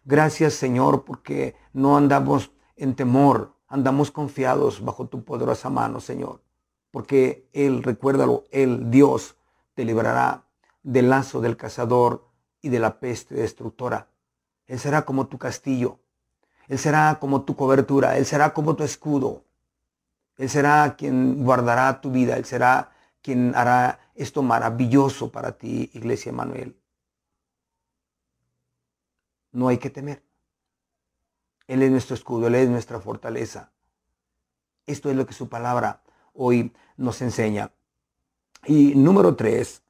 Gracias, 0.04 0.54
Señor, 0.54 1.04
porque 1.04 1.56
no 1.72 1.96
andamos 1.96 2.52
en 2.76 2.94
temor, 2.94 3.56
andamos 3.66 4.10
confiados 4.10 4.84
bajo 4.84 5.08
tu 5.08 5.24
poderosa 5.24 5.70
mano, 5.70 6.00
Señor. 6.00 6.42
Porque 6.90 7.48
Él, 7.52 7.82
recuérdalo, 7.82 8.44
Él, 8.50 8.90
Dios, 8.90 9.36
te 9.74 9.84
librará 9.84 10.46
del 10.82 11.10
lazo 11.10 11.40
del 11.40 11.56
cazador 11.56 12.28
y 12.62 12.68
de 12.68 12.78
la 12.78 13.00
peste 13.00 13.34
destructora. 13.34 14.08
Él 14.66 14.78
será 14.78 15.04
como 15.04 15.26
tu 15.26 15.38
castillo. 15.38 16.00
Él 16.68 16.78
será 16.78 17.18
como 17.20 17.42
tu 17.42 17.56
cobertura. 17.56 18.16
Él 18.16 18.26
será 18.26 18.52
como 18.54 18.76
tu 18.76 18.84
escudo. 18.84 19.44
Él 20.36 20.50
será 20.50 20.96
quien 20.96 21.44
guardará 21.44 22.00
tu 22.00 22.10
vida. 22.10 22.36
Él 22.36 22.44
será 22.44 22.92
quien 23.22 23.54
hará 23.54 24.00
esto 24.14 24.42
maravilloso 24.42 25.30
para 25.30 25.52
ti, 25.58 25.90
Iglesia 25.94 26.32
Manuel. 26.32 26.76
No 29.52 29.68
hay 29.68 29.78
que 29.78 29.90
temer. 29.90 30.22
Él 31.66 31.82
es 31.82 31.90
nuestro 31.90 32.14
escudo, 32.14 32.46
Él 32.46 32.54
es 32.54 32.68
nuestra 32.68 33.00
fortaleza. 33.00 33.72
Esto 34.86 35.10
es 35.10 35.16
lo 35.16 35.26
que 35.26 35.34
su 35.34 35.48
palabra 35.48 36.02
hoy 36.32 36.72
nos 36.96 37.20
enseña. 37.22 37.72
Y 38.64 38.94
número 38.94 39.34
tres, 39.34 39.82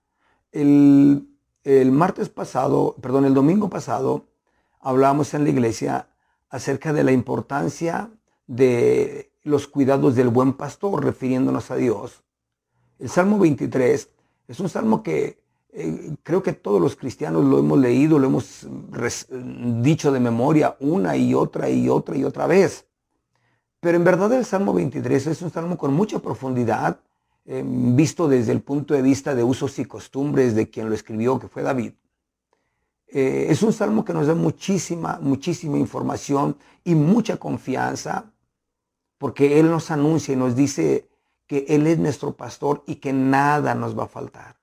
el, 0.52 1.28
el 1.64 1.92
martes 1.92 2.28
pasado, 2.28 2.96
perdón, 3.02 3.26
el 3.26 3.34
domingo 3.34 3.68
pasado, 3.68 4.26
hablábamos 4.80 5.34
en 5.34 5.44
la 5.44 5.50
iglesia 5.50 6.08
acerca 6.48 6.92
de 6.92 7.04
la 7.04 7.12
importancia 7.12 8.10
de 8.46 9.32
los 9.46 9.68
cuidados 9.68 10.16
del 10.16 10.28
buen 10.28 10.54
pastor, 10.54 11.04
refiriéndonos 11.04 11.70
a 11.70 11.76
Dios. 11.76 12.24
El 12.98 13.08
Salmo 13.08 13.38
23 13.38 14.10
es 14.48 14.60
un 14.60 14.68
salmo 14.68 15.02
que 15.02 15.38
eh, 15.72 16.16
creo 16.22 16.42
que 16.42 16.52
todos 16.52 16.80
los 16.80 16.96
cristianos 16.96 17.44
lo 17.44 17.60
hemos 17.60 17.78
leído, 17.78 18.18
lo 18.18 18.26
hemos 18.26 18.66
dicho 19.82 20.10
de 20.10 20.20
memoria 20.20 20.76
una 20.80 21.16
y 21.16 21.32
otra 21.32 21.70
y 21.70 21.88
otra 21.88 22.16
y 22.16 22.24
otra 22.24 22.46
vez. 22.46 22.86
Pero 23.78 23.96
en 23.96 24.04
verdad 24.04 24.32
el 24.32 24.44
Salmo 24.44 24.74
23 24.74 25.28
es 25.28 25.42
un 25.42 25.50
salmo 25.50 25.78
con 25.78 25.94
mucha 25.94 26.18
profundidad, 26.18 26.98
eh, 27.44 27.62
visto 27.64 28.26
desde 28.26 28.50
el 28.50 28.62
punto 28.62 28.94
de 28.94 29.02
vista 29.02 29.34
de 29.34 29.44
usos 29.44 29.78
y 29.78 29.84
costumbres 29.84 30.56
de 30.56 30.68
quien 30.68 30.88
lo 30.88 30.94
escribió, 30.94 31.38
que 31.38 31.46
fue 31.46 31.62
David. 31.62 31.92
Eh, 33.06 33.46
es 33.48 33.62
un 33.62 33.72
salmo 33.72 34.04
que 34.04 34.12
nos 34.12 34.26
da 34.26 34.34
muchísima, 34.34 35.20
muchísima 35.22 35.78
información 35.78 36.56
y 36.82 36.96
mucha 36.96 37.36
confianza, 37.36 38.32
porque 39.18 39.58
Él 39.60 39.70
nos 39.70 39.90
anuncia 39.90 40.34
y 40.34 40.36
nos 40.36 40.54
dice 40.54 41.08
que 41.46 41.66
Él 41.68 41.86
es 41.86 41.98
nuestro 41.98 42.36
pastor 42.36 42.82
y 42.86 42.96
que 42.96 43.12
nada 43.12 43.74
nos 43.74 43.98
va 43.98 44.04
a 44.04 44.08
faltar. 44.08 44.56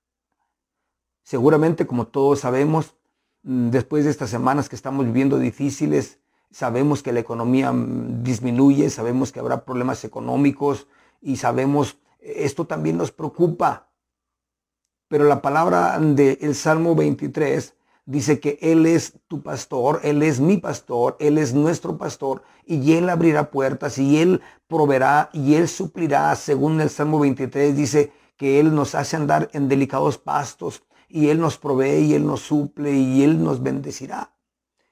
Seguramente, 1.24 1.88
como 1.88 2.07
todos 2.07 2.41
sabemos, 2.41 2.95
mm, 3.43 3.69
después 3.69 4.03
de 4.03 4.12
estas 4.12 4.29
semanas 4.29 4.69
que 4.69 4.75
estamos 4.75 5.05
viviendo 5.05 5.39
difíciles, 5.39 6.19
sabemos 6.51 7.01
que 7.01 7.13
la 7.13 7.22
economía 7.22 7.72
mm, 7.72 8.24
disminuye, 8.24 8.89
sabemos 8.89 9.31
que 9.31 9.39
habrá 9.39 9.63
problemas 9.63 10.03
económicos 10.03 10.88
y 11.22 11.38
sabemos, 11.38 11.98
esto 12.19 12.65
también 12.65 12.98
nos 12.98 13.12
preocupa. 13.12 13.89
Pero 15.07 15.25
la 15.25 15.41
palabra 15.41 15.98
del 16.00 16.55
Salmo 16.55 16.95
23 16.95 17.75
dice 18.05 18.39
que 18.39 18.57
Él 18.62 18.86
es 18.86 19.19
tu 19.27 19.41
pastor, 19.41 20.01
Él 20.03 20.24
es 20.24 20.39
mi 20.39 20.57
pastor, 20.57 21.15
Él 21.19 21.38
es 21.38 21.53
nuestro 21.53 21.98
pastor 21.98 22.43
y 22.65 22.93
Él 22.93 23.10
abrirá 23.10 23.51
puertas 23.51 23.98
y 23.98 24.19
Él 24.19 24.41
proveerá 24.67 25.29
y 25.33 25.55
Él 25.55 25.67
suplirá. 25.67 26.36
Según 26.36 26.81
el 26.81 26.89
Salmo 26.89 27.19
23 27.19 27.75
dice 27.75 28.12
que 28.38 28.60
Él 28.60 28.74
nos 28.74 28.95
hace 28.95 29.15
andar 29.15 29.50
en 29.53 29.69
delicados 29.69 30.18
pastos 30.18 30.83
y 31.07 31.29
Él 31.29 31.39
nos 31.39 31.57
provee 31.57 32.00
y 32.00 32.13
Él 32.13 32.25
nos 32.25 32.42
suple 32.42 32.94
y 32.94 33.24
Él 33.24 33.44
nos 33.44 33.61
bendecirá. 33.61 34.33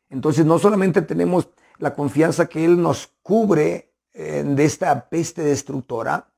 Entonces 0.10 0.45
no 0.45 0.60
solamente 0.60 1.02
tenemos 1.02 1.50
la 1.78 1.95
confianza 1.95 2.47
que 2.47 2.63
Él 2.63 2.82
nos 2.82 3.12
cubre 3.24 3.93
eh, 4.13 4.43
de 4.45 4.65
esta 4.65 5.10
peste 5.10 5.41
destructora, 5.41 6.32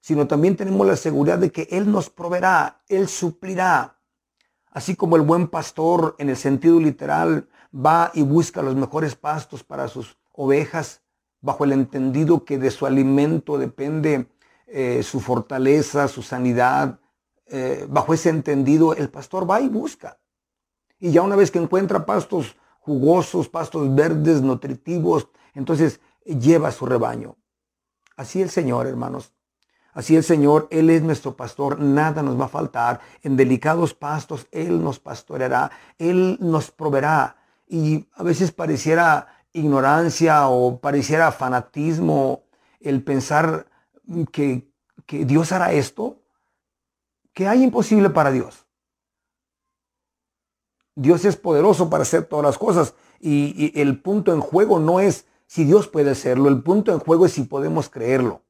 sino 0.00 0.26
también 0.26 0.56
tenemos 0.56 0.86
la 0.86 0.96
seguridad 0.96 1.38
de 1.38 1.50
que 1.50 1.68
Él 1.70 1.90
nos 1.90 2.10
proveerá, 2.10 2.82
Él 2.88 3.08
suplirá. 3.08 3.99
Así 4.70 4.94
como 4.94 5.16
el 5.16 5.22
buen 5.22 5.48
pastor 5.48 6.14
en 6.18 6.30
el 6.30 6.36
sentido 6.36 6.78
literal 6.78 7.48
va 7.74 8.10
y 8.14 8.22
busca 8.22 8.62
los 8.62 8.76
mejores 8.76 9.16
pastos 9.16 9.64
para 9.64 9.88
sus 9.88 10.16
ovejas, 10.32 11.02
bajo 11.40 11.64
el 11.64 11.72
entendido 11.72 12.44
que 12.44 12.58
de 12.58 12.70
su 12.70 12.86
alimento 12.86 13.58
depende 13.58 14.28
eh, 14.66 15.02
su 15.02 15.20
fortaleza, 15.20 16.06
su 16.06 16.22
sanidad, 16.22 17.00
eh, 17.46 17.86
bajo 17.88 18.14
ese 18.14 18.28
entendido 18.28 18.94
el 18.94 19.10
pastor 19.10 19.50
va 19.50 19.60
y 19.60 19.68
busca. 19.68 20.18
Y 21.00 21.10
ya 21.10 21.22
una 21.22 21.34
vez 21.34 21.50
que 21.50 21.58
encuentra 21.58 22.06
pastos 22.06 22.56
jugosos, 22.78 23.48
pastos 23.48 23.92
verdes, 23.94 24.40
nutritivos, 24.40 25.28
entonces 25.54 26.00
lleva 26.24 26.70
su 26.70 26.86
rebaño. 26.86 27.36
Así 28.16 28.40
el 28.40 28.50
Señor, 28.50 28.86
hermanos. 28.86 29.32
Así 29.92 30.14
el 30.14 30.22
Señor, 30.22 30.68
Él 30.70 30.88
es 30.90 31.02
nuestro 31.02 31.36
pastor, 31.36 31.80
nada 31.80 32.22
nos 32.22 32.40
va 32.40 32.44
a 32.44 32.48
faltar. 32.48 33.00
En 33.22 33.36
delicados 33.36 33.92
pastos, 33.94 34.46
Él 34.52 34.82
nos 34.82 35.00
pastoreará, 35.00 35.70
Él 35.98 36.38
nos 36.40 36.70
proveerá. 36.70 37.36
Y 37.66 38.06
a 38.14 38.22
veces 38.22 38.52
pareciera 38.52 39.28
ignorancia 39.52 40.48
o 40.48 40.78
pareciera 40.78 41.32
fanatismo 41.32 42.44
el 42.80 43.02
pensar 43.02 43.66
que, 44.32 44.70
que 45.06 45.24
Dios 45.24 45.52
hará 45.52 45.72
esto. 45.72 46.18
que 47.32 47.48
hay 47.48 47.62
imposible 47.62 48.10
para 48.10 48.30
Dios? 48.30 48.66
Dios 50.94 51.24
es 51.24 51.36
poderoso 51.36 51.88
para 51.88 52.02
hacer 52.02 52.24
todas 52.24 52.44
las 52.44 52.58
cosas 52.58 52.94
y, 53.20 53.72
y 53.74 53.80
el 53.80 54.00
punto 54.00 54.32
en 54.32 54.40
juego 54.40 54.78
no 54.78 55.00
es 55.00 55.26
si 55.46 55.64
Dios 55.64 55.88
puede 55.88 56.10
hacerlo, 56.10 56.48
el 56.48 56.62
punto 56.62 56.92
en 56.92 56.98
juego 56.98 57.26
es 57.26 57.32
si 57.32 57.44
podemos 57.44 57.88
creerlo 57.88 58.42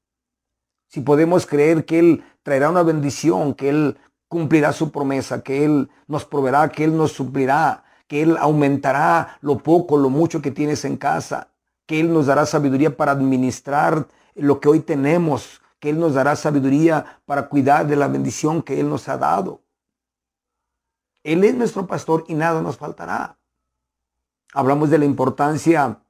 si 0.90 1.00
podemos 1.00 1.46
creer 1.46 1.84
que 1.84 2.00
Él 2.00 2.24
traerá 2.42 2.68
una 2.68 2.82
bendición, 2.82 3.54
que 3.54 3.68
Él 3.70 3.98
cumplirá 4.28 4.72
su 4.72 4.90
promesa, 4.90 5.42
que 5.42 5.64
Él 5.64 5.88
nos 6.08 6.24
proveerá, 6.24 6.68
que 6.68 6.84
Él 6.84 6.96
nos 6.96 7.12
suplirá, 7.12 7.84
que 8.08 8.22
Él 8.22 8.36
aumentará 8.36 9.38
lo 9.40 9.58
poco, 9.58 9.96
lo 9.96 10.10
mucho 10.10 10.42
que 10.42 10.50
tienes 10.50 10.84
en 10.84 10.96
casa, 10.96 11.48
que 11.86 12.00
Él 12.00 12.12
nos 12.12 12.26
dará 12.26 12.44
sabiduría 12.44 12.96
para 12.96 13.12
administrar 13.12 14.08
lo 14.34 14.58
que 14.60 14.68
hoy 14.68 14.80
tenemos, 14.80 15.62
que 15.78 15.90
Él 15.90 16.00
nos 16.00 16.14
dará 16.14 16.34
sabiduría 16.34 17.20
para 17.24 17.48
cuidar 17.48 17.86
de 17.86 17.94
la 17.94 18.08
bendición 18.08 18.60
que 18.60 18.80
Él 18.80 18.88
nos 18.88 19.08
ha 19.08 19.16
dado. 19.16 19.62
Él 21.22 21.44
es 21.44 21.54
nuestro 21.54 21.86
pastor 21.86 22.24
y 22.26 22.34
nada 22.34 22.62
nos 22.62 22.78
faltará. 22.78 23.38
Hablamos 24.52 24.90
de 24.90 24.98
la 24.98 25.04
importancia 25.04 26.00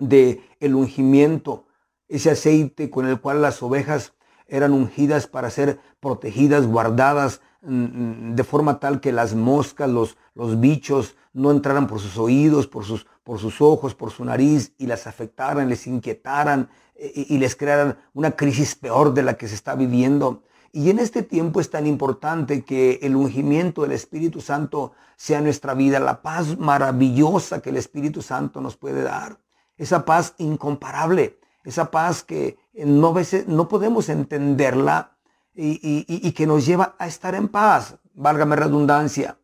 de 0.00 0.42
el 0.58 0.74
ungimiento, 0.74 1.66
ese 2.10 2.30
aceite 2.30 2.90
con 2.90 3.06
el 3.06 3.20
cual 3.20 3.40
las 3.40 3.62
ovejas 3.62 4.12
eran 4.48 4.72
ungidas 4.72 5.28
para 5.28 5.48
ser 5.48 5.78
protegidas, 6.00 6.66
guardadas 6.66 7.40
mm, 7.62 7.84
mm, 7.84 8.34
de 8.34 8.44
forma 8.44 8.80
tal 8.80 9.00
que 9.00 9.12
las 9.12 9.34
moscas, 9.34 9.88
los, 9.88 10.18
los 10.34 10.60
bichos 10.60 11.16
no 11.32 11.52
entraran 11.52 11.86
por 11.86 12.00
sus 12.00 12.18
oídos, 12.18 12.66
por 12.66 12.84
sus, 12.84 13.06
por 13.22 13.38
sus 13.38 13.60
ojos, 13.60 13.94
por 13.94 14.10
su 14.10 14.24
nariz 14.24 14.74
y 14.76 14.86
las 14.86 15.06
afectaran, 15.06 15.68
les 15.68 15.86
inquietaran 15.86 16.68
eh, 16.96 17.26
y, 17.28 17.38
les 17.38 17.54
crearan 17.54 17.96
una 18.12 18.32
crisis 18.32 18.74
peor 18.74 19.14
de 19.14 19.22
la 19.22 19.34
que 19.34 19.46
se 19.46 19.54
está 19.54 19.76
viviendo. 19.76 20.42
Y 20.72 20.90
en 20.90 20.98
este 20.98 21.22
tiempo 21.22 21.60
es 21.60 21.70
tan 21.70 21.86
importante 21.86 22.64
que 22.64 22.98
el 23.02 23.14
ungimiento 23.14 23.82
del 23.82 23.92
Espíritu 23.92 24.40
Santo 24.40 24.92
sea 25.16 25.40
nuestra 25.40 25.74
vida, 25.74 26.00
la 26.00 26.22
paz 26.22 26.58
maravillosa 26.58 27.62
que 27.62 27.70
el 27.70 27.76
Espíritu 27.76 28.20
Santo 28.20 28.60
nos 28.60 28.76
puede 28.76 29.02
dar, 29.02 29.38
esa 29.76 30.04
paz 30.04 30.34
incomparable 30.38 31.39
esa 31.64 31.90
paz 31.90 32.22
que 32.22 32.58
no, 32.74 33.12
veces, 33.12 33.46
no 33.46 33.68
podemos 33.68 34.08
entenderla 34.08 35.16
y, 35.54 36.32
que 36.32 36.46
nos 36.46 36.64
lleva 36.64 36.94
a 36.98 37.06
estar 37.06 37.34
en 37.34 37.48
paz, 37.48 37.96
válgame 38.14 38.56
redundancia. 38.56 39.38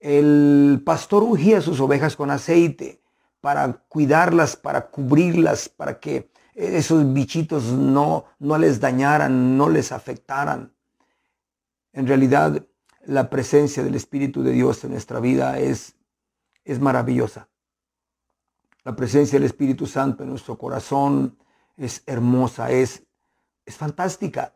El 0.00 0.82
pastor 0.84 1.22
ungía 1.22 1.60
sus 1.60 1.80
ovejas 1.80 2.16
con 2.16 2.30
aceite 2.30 3.00
para 3.40 3.72
cuidarlas, 3.88 4.56
para 4.56 4.88
cubrirlas, 4.88 5.68
para 5.68 6.00
que 6.00 6.30
esos 6.54 7.12
bichitos 7.12 7.64
no, 7.64 8.24
no 8.38 8.58
les 8.58 8.80
dañaran, 8.80 9.56
no 9.56 9.68
les 9.68 9.92
afectaran. 9.92 10.72
En 11.92 12.06
realidad, 12.06 12.66
la 13.04 13.30
presencia 13.30 13.82
del 13.82 13.94
Espíritu 13.94 14.42
de 14.42 14.52
Dios 14.52 14.82
en 14.84 14.92
nuestra 14.92 15.20
vida 15.20 15.58
es, 15.58 15.94
es 16.64 16.80
maravillosa. 16.80 17.48
La 18.86 18.94
presencia 18.94 19.36
del 19.36 19.46
Espíritu 19.46 19.84
Santo 19.84 20.22
en 20.22 20.28
nuestro 20.28 20.56
corazón 20.56 21.36
es 21.76 22.04
hermosa, 22.06 22.70
es, 22.70 23.02
es 23.64 23.74
fantástica. 23.74 24.54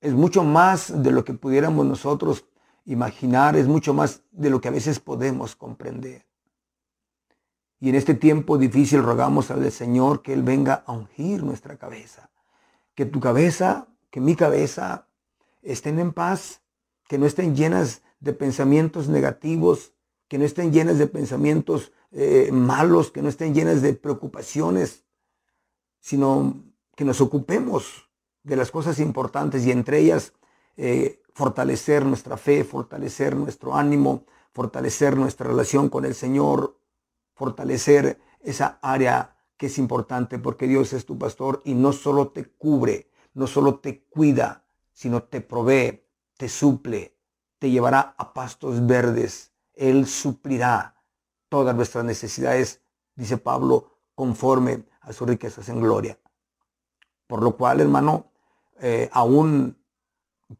Es 0.00 0.14
mucho 0.14 0.42
más 0.42 1.00
de 1.00 1.12
lo 1.12 1.24
que 1.24 1.32
pudiéramos 1.32 1.86
nosotros 1.86 2.46
imaginar, 2.86 3.54
es 3.54 3.68
mucho 3.68 3.94
más 3.94 4.22
de 4.32 4.50
lo 4.50 4.60
que 4.60 4.66
a 4.66 4.72
veces 4.72 4.98
podemos 4.98 5.54
comprender. 5.54 6.26
Y 7.78 7.90
en 7.90 7.94
este 7.94 8.14
tiempo 8.14 8.58
difícil 8.58 9.00
rogamos 9.00 9.52
al 9.52 9.70
Señor 9.70 10.20
que 10.20 10.32
Él 10.32 10.42
venga 10.42 10.82
a 10.84 10.90
ungir 10.90 11.44
nuestra 11.44 11.76
cabeza, 11.76 12.30
que 12.96 13.06
tu 13.06 13.20
cabeza, 13.20 13.86
que 14.10 14.20
mi 14.20 14.34
cabeza 14.34 15.06
estén 15.62 16.00
en 16.00 16.12
paz, 16.12 16.62
que 17.06 17.16
no 17.16 17.26
estén 17.26 17.54
llenas 17.54 18.02
de 18.18 18.32
pensamientos 18.32 19.08
negativos, 19.08 19.92
que 20.26 20.36
no 20.36 20.44
estén 20.44 20.72
llenas 20.72 20.98
de 20.98 21.06
pensamientos 21.06 21.92
eh, 22.10 22.50
malos, 22.52 23.10
que 23.10 23.22
no 23.22 23.28
estén 23.28 23.54
llenas 23.54 23.82
de 23.82 23.94
preocupaciones, 23.94 25.04
sino 26.00 26.64
que 26.96 27.04
nos 27.04 27.20
ocupemos 27.20 28.08
de 28.42 28.56
las 28.56 28.70
cosas 28.70 28.98
importantes 28.98 29.64
y 29.66 29.70
entre 29.70 29.98
ellas 29.98 30.32
eh, 30.76 31.22
fortalecer 31.34 32.04
nuestra 32.04 32.36
fe, 32.36 32.64
fortalecer 32.64 33.36
nuestro 33.36 33.76
ánimo, 33.76 34.24
fortalecer 34.52 35.16
nuestra 35.16 35.48
relación 35.48 35.88
con 35.88 36.04
el 36.04 36.14
Señor, 36.14 36.80
fortalecer 37.34 38.20
esa 38.40 38.78
área 38.82 39.36
que 39.56 39.66
es 39.66 39.78
importante 39.78 40.38
porque 40.38 40.66
Dios 40.66 40.92
es 40.92 41.04
tu 41.04 41.18
pastor 41.18 41.62
y 41.64 41.74
no 41.74 41.92
solo 41.92 42.28
te 42.28 42.44
cubre, 42.44 43.10
no 43.34 43.46
solo 43.46 43.80
te 43.80 44.04
cuida, 44.04 44.64
sino 44.92 45.22
te 45.24 45.40
provee, 45.40 46.04
te 46.36 46.48
suple, 46.48 47.16
te 47.58 47.70
llevará 47.70 48.14
a 48.16 48.32
pastos 48.32 48.86
verdes. 48.86 49.52
Él 49.74 50.06
suplirá 50.06 50.96
todas 51.48 51.74
nuestras 51.74 52.04
necesidades, 52.04 52.80
dice 53.14 53.36
Pablo, 53.36 53.98
conforme 54.14 54.84
a 55.00 55.12
sus 55.12 55.28
riquezas 55.28 55.68
en 55.68 55.80
gloria. 55.80 56.18
Por 57.26 57.42
lo 57.42 57.56
cual, 57.56 57.80
hermano, 57.80 58.30
eh, 58.80 59.08
aún 59.12 59.76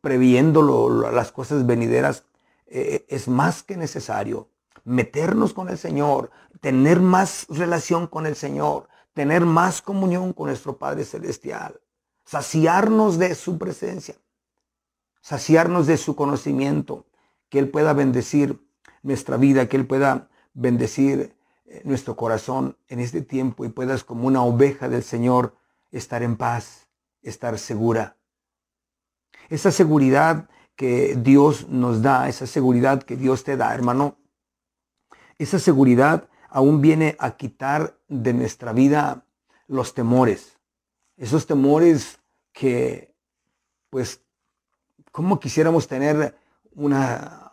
previendo 0.00 1.10
las 1.10 1.32
cosas 1.32 1.66
venideras, 1.66 2.24
eh, 2.66 3.06
es 3.08 3.28
más 3.28 3.62
que 3.62 3.76
necesario 3.76 4.48
meternos 4.84 5.52
con 5.52 5.68
el 5.68 5.78
Señor, 5.78 6.30
tener 6.60 7.00
más 7.00 7.46
relación 7.48 8.06
con 8.06 8.26
el 8.26 8.36
Señor, 8.36 8.88
tener 9.12 9.44
más 9.44 9.82
comunión 9.82 10.32
con 10.32 10.46
nuestro 10.46 10.78
Padre 10.78 11.04
Celestial, 11.04 11.80
saciarnos 12.24 13.18
de 13.18 13.34
su 13.34 13.58
presencia, 13.58 14.16
saciarnos 15.20 15.86
de 15.86 15.96
su 15.96 16.16
conocimiento, 16.16 17.06
que 17.48 17.58
Él 17.58 17.68
pueda 17.70 17.92
bendecir 17.92 18.60
nuestra 19.02 19.36
vida, 19.36 19.68
que 19.68 19.76
Él 19.76 19.86
pueda 19.86 20.28
bendecir 20.58 21.36
eh, 21.66 21.82
nuestro 21.84 22.16
corazón 22.16 22.76
en 22.88 22.98
este 22.98 23.22
tiempo 23.22 23.64
y 23.64 23.68
puedas 23.68 24.02
como 24.02 24.26
una 24.26 24.42
oveja 24.42 24.88
del 24.88 25.04
Señor 25.04 25.54
estar 25.92 26.22
en 26.22 26.36
paz, 26.36 26.88
estar 27.22 27.58
segura. 27.58 28.16
Esa 29.48 29.70
seguridad 29.70 30.48
que 30.74 31.16
Dios 31.16 31.68
nos 31.68 32.02
da, 32.02 32.28
esa 32.28 32.46
seguridad 32.46 33.02
que 33.02 33.16
Dios 33.16 33.44
te 33.44 33.56
da, 33.56 33.72
hermano, 33.72 34.16
esa 35.38 35.58
seguridad 35.58 36.28
aún 36.48 36.80
viene 36.80 37.16
a 37.20 37.36
quitar 37.36 37.96
de 38.08 38.32
nuestra 38.32 38.72
vida 38.72 39.24
los 39.68 39.94
temores. 39.94 40.58
Esos 41.16 41.46
temores 41.46 42.18
que, 42.52 43.14
pues, 43.90 44.22
¿cómo 45.12 45.38
quisiéramos 45.38 45.86
tener 45.86 46.36
una, 46.74 47.47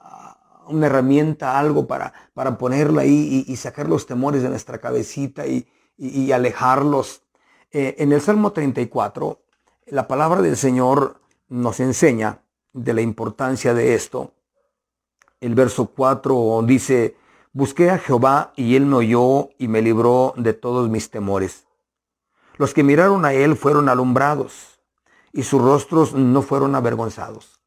una 0.68 0.88
herramienta, 0.88 1.58
algo 1.60 1.88
para, 1.88 2.14
para 2.34 2.58
ponerla 2.58 3.02
ahí 3.02 3.46
y, 3.48 3.56
sacar 3.56 3.88
los 3.88 4.06
temores 4.06 4.44
de 4.44 4.50
nuestra 4.50 4.80
cabecita 4.80 5.46
y, 5.48 5.68
alejarlos? 6.32 7.24
Eh, 7.72 7.96
en 8.00 8.12
el 8.12 8.22
Salmo 8.22 8.52
34, 8.52 9.40
la 9.88 10.08
palabra 10.08 10.42
del 10.42 10.58
Señor 10.58 11.22
nos 11.50 11.80
enseña 11.80 12.42
de 12.74 12.94
la 12.94 13.02
importancia 13.02 13.74
de 13.74 13.96
esto. 13.96 14.34
El 15.40 15.56
verso 15.56 15.88
4 15.88 16.62
dice, 16.66 17.16
Busqué 17.54 17.90
a 17.90 18.00
Jehová 18.00 18.52
y 18.58 18.76
él 18.76 18.86
me 18.86 18.98
oyó 18.98 19.50
y 19.58 19.70
me 19.70 19.82
libró 19.82 20.34
de 20.36 20.52
todos 20.54 20.90
mis 20.90 21.10
temores. 21.10 21.66
Los 22.58 22.74
que 22.74 22.84
miraron 22.84 23.24
a 23.24 23.34
él 23.34 23.56
fueron 23.56 23.88
alumbrados 23.88 24.82
y 25.32 25.44
sus 25.44 25.62
rostros 25.62 26.14
no 26.14 26.42
fueron 26.42 26.76
avergonzados. 26.76 27.62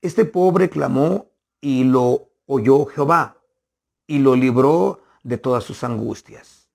Este 0.00 0.24
pobre 0.24 0.70
clamó 0.70 1.29
y 1.60 1.84
lo 1.84 2.30
oyó 2.46 2.86
Jehová 2.86 3.36
y 4.06 4.18
lo 4.18 4.34
libró 4.34 5.02
de 5.22 5.38
todas 5.38 5.64
sus 5.64 5.84
angustias. 5.84 6.68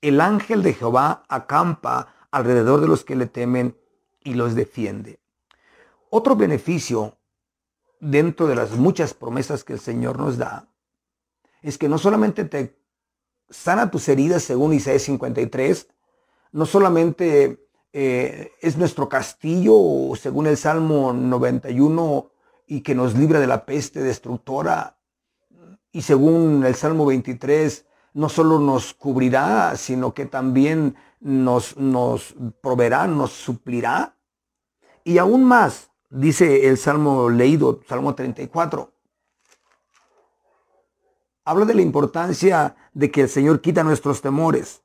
El 0.00 0.20
ángel 0.20 0.62
de 0.62 0.74
Jehová 0.74 1.24
acampa 1.28 2.14
alrededor 2.30 2.80
de 2.80 2.88
los 2.88 3.04
que 3.04 3.16
le 3.16 3.26
temen 3.26 3.76
y 4.22 4.34
los 4.34 4.54
defiende. 4.54 5.18
Otro 6.10 6.36
beneficio 6.36 7.16
dentro 8.00 8.46
de 8.46 8.54
las 8.54 8.72
muchas 8.72 9.14
promesas 9.14 9.64
que 9.64 9.72
el 9.72 9.80
Señor 9.80 10.18
nos 10.18 10.38
da 10.38 10.68
es 11.62 11.78
que 11.78 11.88
no 11.88 11.98
solamente 11.98 12.44
te 12.44 12.78
sana 13.50 13.90
tus 13.90 14.08
heridas 14.08 14.42
según 14.42 14.74
Isaías 14.74 15.02
53, 15.02 15.88
no 16.52 16.66
solamente 16.66 17.66
eh, 17.92 18.52
es 18.60 18.76
nuestro 18.76 19.08
castillo 19.08 20.14
según 20.16 20.46
el 20.46 20.56
Salmo 20.56 21.12
91 21.12 22.30
y 22.68 22.82
que 22.82 22.94
nos 22.94 23.14
libra 23.14 23.40
de 23.40 23.46
la 23.48 23.64
peste 23.64 24.00
destructora 24.00 24.98
y 25.92 26.02
según 26.02 26.64
el 26.64 26.74
Salmo 26.74 27.06
23 27.06 27.86
no 28.14 28.28
solo 28.28 28.58
nos 28.58 28.94
cubrirá, 28.94 29.76
sino 29.76 30.12
que 30.14 30.26
también 30.26 30.96
nos, 31.20 31.76
nos 31.76 32.34
proveerá, 32.60 33.06
nos 33.06 33.32
suplirá. 33.32 34.16
Y 35.04 35.18
aún 35.18 35.44
más, 35.44 35.90
dice 36.10 36.68
el 36.68 36.78
Salmo 36.78 37.30
leído, 37.30 37.80
Salmo 37.88 38.14
34, 38.14 38.92
habla 41.44 41.64
de 41.64 41.74
la 41.74 41.82
importancia 41.82 42.76
de 42.92 43.10
que 43.10 43.22
el 43.22 43.28
Señor 43.28 43.60
quita 43.60 43.82
nuestros 43.82 44.20
temores. 44.20 44.82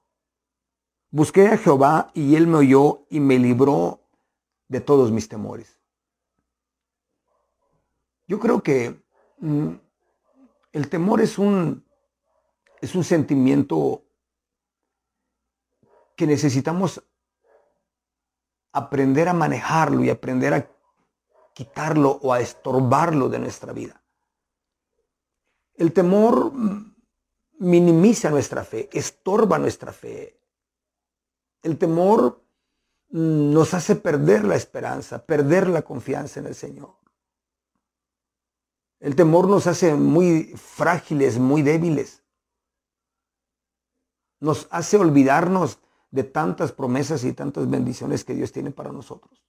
Busqué 1.12 1.48
a 1.48 1.58
Jehová 1.58 2.12
y 2.14 2.36
él 2.36 2.48
me 2.48 2.58
oyó 2.58 3.06
y 3.10 3.20
me 3.20 3.38
libró 3.38 4.02
de 4.68 4.80
todos 4.80 5.12
mis 5.12 5.28
temores. 5.28 5.83
Yo 8.28 8.40
creo 8.40 8.64
que 8.64 9.02
mm, 9.40 9.70
el 10.72 10.90
temor 10.90 11.22
es 11.22 11.38
un, 11.38 11.86
es 12.82 12.96
un 12.96 13.04
sentimiento 13.04 14.04
que 16.16 16.28
necesitamos 16.28 17.04
aprender 18.72 19.30
a 19.30 19.34
manejarlo 19.34 20.04
y 20.04 20.10
aprender 20.10 20.54
a 20.54 20.68
quitarlo 21.54 22.20
o 22.22 22.34
a 22.34 22.40
estorbarlo 22.40 23.30
de 23.30 23.40
nuestra 23.40 23.72
vida. 23.72 24.02
El 25.76 25.94
temor 25.94 26.52
minimiza 27.60 28.30
nuestra 28.30 28.64
fe, 28.64 28.90
estorba 28.92 29.58
nuestra 29.60 29.92
fe. 29.92 30.40
El 31.62 31.78
temor 31.78 32.44
nos 33.10 33.74
hace 33.74 33.96
perder 33.96 34.44
la 34.44 34.56
esperanza, 34.56 35.24
perder 35.24 35.70
la 35.70 35.84
confianza 35.84 36.40
en 36.40 36.48
el 36.48 36.56
Señor. 36.56 37.03
El 39.04 39.18
temor 39.18 39.50
nos 39.50 39.68
hace 39.68 39.96
muy 39.96 40.54
frágiles, 40.56 41.38
muy 41.38 41.62
débiles. 41.62 42.24
Nos 44.40 44.66
hace 44.72 44.96
olvidarnos 44.96 45.80
de 46.10 46.24
tantas 46.24 46.72
promesas 46.72 47.26
y 47.26 47.34
tantas 47.34 47.70
bendiciones 47.70 48.24
que 48.24 48.34
Dios 48.34 48.54
tiene 48.54 48.72
para 48.72 48.94
nosotros. 48.94 49.44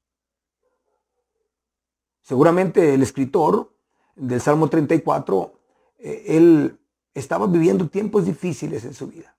Seguramente 2.20 2.94
el 2.94 3.02
escritor 3.04 3.72
del 4.16 4.40
Salmo 4.40 4.68
34 4.68 5.52
eh, 5.98 6.24
él 6.26 6.76
estaba 7.14 7.46
viviendo 7.46 7.88
tiempos 7.88 8.24
difíciles 8.24 8.84
en 8.84 8.94
su 8.94 9.06
vida. 9.06 9.36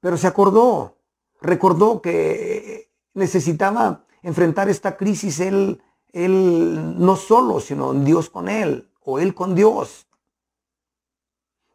Pero 0.00 0.18
se 0.18 0.26
acordó, 0.26 0.98
recordó 1.40 2.02
que 2.02 2.92
necesitaba 3.14 4.04
enfrentar 4.20 4.68
esta 4.68 4.98
crisis 4.98 5.40
él, 5.40 5.80
él 6.12 6.98
no 6.98 7.16
solo, 7.16 7.60
sino 7.60 7.94
Dios 7.94 8.28
con 8.30 8.48
él, 8.48 8.90
o 9.00 9.18
él 9.18 9.34
con 9.34 9.54
Dios. 9.54 10.06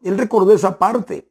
Él 0.02 0.18
recordó 0.18 0.54
esa 0.54 0.78
parte 0.78 1.28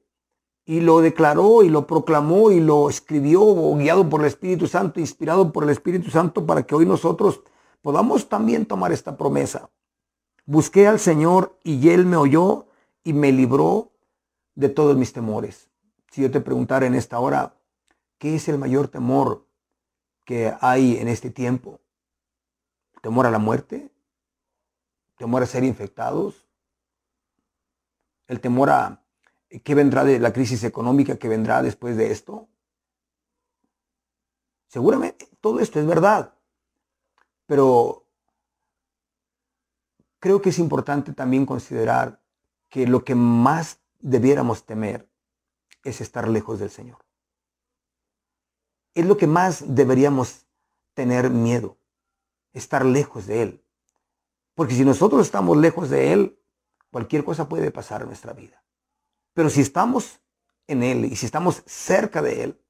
y 0.65 0.81
lo 0.81 1.01
declaró 1.01 1.63
y 1.63 1.69
lo 1.69 1.87
proclamó 1.87 2.51
y 2.51 2.61
lo 2.61 2.91
escribió 2.91 3.41
guiado 3.77 4.09
por 4.09 4.21
el 4.21 4.27
Espíritu 4.27 4.67
Santo, 4.67 4.99
inspirado 4.99 5.53
por 5.53 5.63
el 5.65 5.71
Espíritu 5.71 6.11
Santo 6.11 6.45
para 6.45 6.65
que 6.65 6.75
hoy 6.75 6.85
nosotros 6.85 7.43
podamos 7.81 8.29
también 8.29 8.67
tomar 8.67 8.93
esta 8.93 9.17
promesa. 9.17 9.71
Busqué 10.45 10.89
al 10.89 10.99
Señor 10.99 11.57
y 11.63 11.89
Él 11.91 12.05
me 12.05 12.17
oyó 12.17 12.67
y 13.05 13.13
me 13.13 13.31
libró 13.31 13.93
de 14.57 14.69
todos 14.69 14.97
mis 14.97 15.13
temores. 15.13 15.71
Si 16.11 16.23
yo 16.23 16.31
te 16.31 16.41
preguntara 16.41 16.87
en 16.87 16.95
esta 16.97 17.21
hora, 17.21 17.55
¿qué 18.19 18.35
es 18.35 18.49
el 18.49 18.59
mayor 18.59 18.89
temor 18.89 19.47
que 20.25 20.53
hay 20.61 20.97
en 20.97 21.07
este 21.07 21.31
tiempo? 21.31 21.81
¿Temor 23.07 23.25
a 23.27 23.31
la 23.31 23.39
muerte? 23.39 23.89
¿Temor 25.17 25.41
a 25.41 25.47
ser 25.47 25.63
infectados? 25.63 26.45
¿El 28.27 28.41
temor 28.41 28.69
a 28.71 29.01
qué 29.63 29.77
vendrá 29.77 30.03
de 30.03 30.19
la 30.19 30.33
crisis 30.33 30.65
económica 30.65 31.17
que 31.17 31.29
vendrá 31.29 31.63
después 31.63 31.97
de 31.97 32.11
esto? 32.11 32.49
Seguramente 34.67 35.29
todo 35.41 35.61
esto 35.61 35.79
es 35.79 35.87
verdad, 35.87 36.35
pero 37.47 38.03
creo 40.19 40.43
que 40.43 40.49
es 40.49 40.59
importante 40.59 41.13
también 41.13 41.47
considerar 41.47 42.21
que 42.69 42.89
lo 42.89 43.05
que 43.05 43.15
más 43.15 43.79
debiéramos 44.01 44.67
temer 44.67 45.09
es 45.85 46.01
estar 46.01 46.27
lejos 46.27 46.59
del 46.59 46.71
Señor. 46.71 46.99
Es 48.95 49.07
lo 49.07 49.17
que 49.17 49.29
más 49.29 49.77
deberíamos 49.77 50.45
tener 50.95 51.31
miedo, 51.31 51.77
estar 52.59 52.85
lejos 52.85 53.27
de 53.27 53.43
Él. 53.43 53.65
Porque 54.55 54.75
si 54.75 54.85
nosotros 54.85 55.23
estamos 55.23 55.57
lejos 55.57 55.91
de 55.91 56.13
Él, 56.13 56.41
cualquier 56.91 57.25
cosa 57.25 57.49
puede 57.49 57.71
pasar 57.71 58.03
en 58.03 58.09
nuestra 58.09 58.33
vida. 58.33 58.63
Pero 59.35 59.51
si 59.51 59.61
estamos 59.61 60.21
en 60.67 60.83
Él 60.83 61.05
y 61.05 61.17
si 61.17 61.27
estamos 61.27 61.63
cerca 61.67 62.23
de 62.23 62.45
Él, 62.45 62.61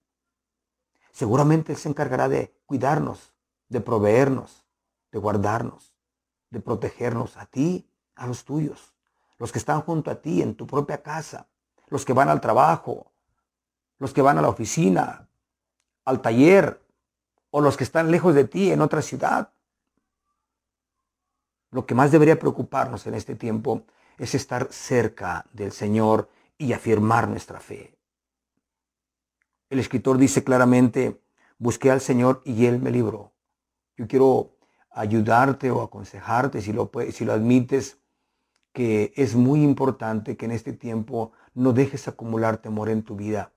seguramente 1.13 1.73
Él 1.73 1.79
se 1.79 1.89
encargará 1.89 2.29
de 2.29 2.55
cuidarnos, 2.67 3.33
de 3.69 3.81
proveernos, 3.81 4.65
de 5.13 5.19
guardarnos, 5.19 5.95
de 6.51 6.61
protegernos 6.61 7.37
a 7.37 7.47
ti, 7.47 7.89
a 8.17 8.27
los 8.27 8.45
tuyos, 8.45 8.93
los 9.39 9.53
que 9.53 9.59
están 9.59 9.83
junto 9.83 10.11
a 10.11 10.17
ti 10.17 10.43
en 10.43 10.55
tu 10.55 10.67
propia 10.67 11.03
casa, 11.03 11.49
los 11.89 12.05
que 12.05 12.13
van 12.13 12.29
al 12.29 12.41
trabajo, 12.41 13.13
los 13.99 14.13
que 14.13 14.23
van 14.23 14.39
a 14.39 14.43
la 14.43 14.49
oficina, 14.49 15.29
al 16.05 16.21
taller, 16.21 16.83
o 17.51 17.61
los 17.61 17.77
que 17.77 17.85
están 17.85 18.11
lejos 18.11 18.35
de 18.35 18.45
ti 18.45 18.71
en 18.71 18.81
otra 18.81 19.01
ciudad. 19.01 19.53
Lo 21.71 21.87
que 21.87 21.95
más 21.95 22.13
debería 22.13 22.39
preocuparnos 22.39 23.07
en 23.07 23.15
este 23.15 23.35
tiempo 23.35 23.83
es 24.19 24.35
estar 24.35 24.69
cerca 24.71 25.47
del 25.53 25.73
Señor 25.73 26.29
y 26.59 26.73
afirmar 26.73 27.29
nuestra 27.29 27.61
fe. 27.61 27.97
El 29.69 29.79
escritor 29.79 30.17
dice 30.19 30.45
claramente, 30.45 31.21
busqué 31.59 31.91
al 31.91 32.01
Señor 32.01 32.41
y 32.45 32.67
Él 32.67 32.81
me 32.81 32.91
libró. 32.91 33.33
Yo 33.97 34.07
quiero 34.07 34.57
ayudarte 34.91 35.71
o 35.71 35.83
aconsejarte, 35.83 36.63
si 36.63 36.73
lo, 36.73 36.91
admites, 37.33 37.99
que 38.73 39.13
es 39.17 39.35
muy 39.35 39.63
importante 39.63 40.37
que 40.37 40.45
en 40.45 40.53
este 40.53 40.73
tiempo 40.73 41.33
no 41.55 41.73
dejes 41.73 42.09
acumular 42.09 42.59
temor 42.59 42.89
en 42.89 43.03
tu 43.03 43.17
vida 43.17 43.53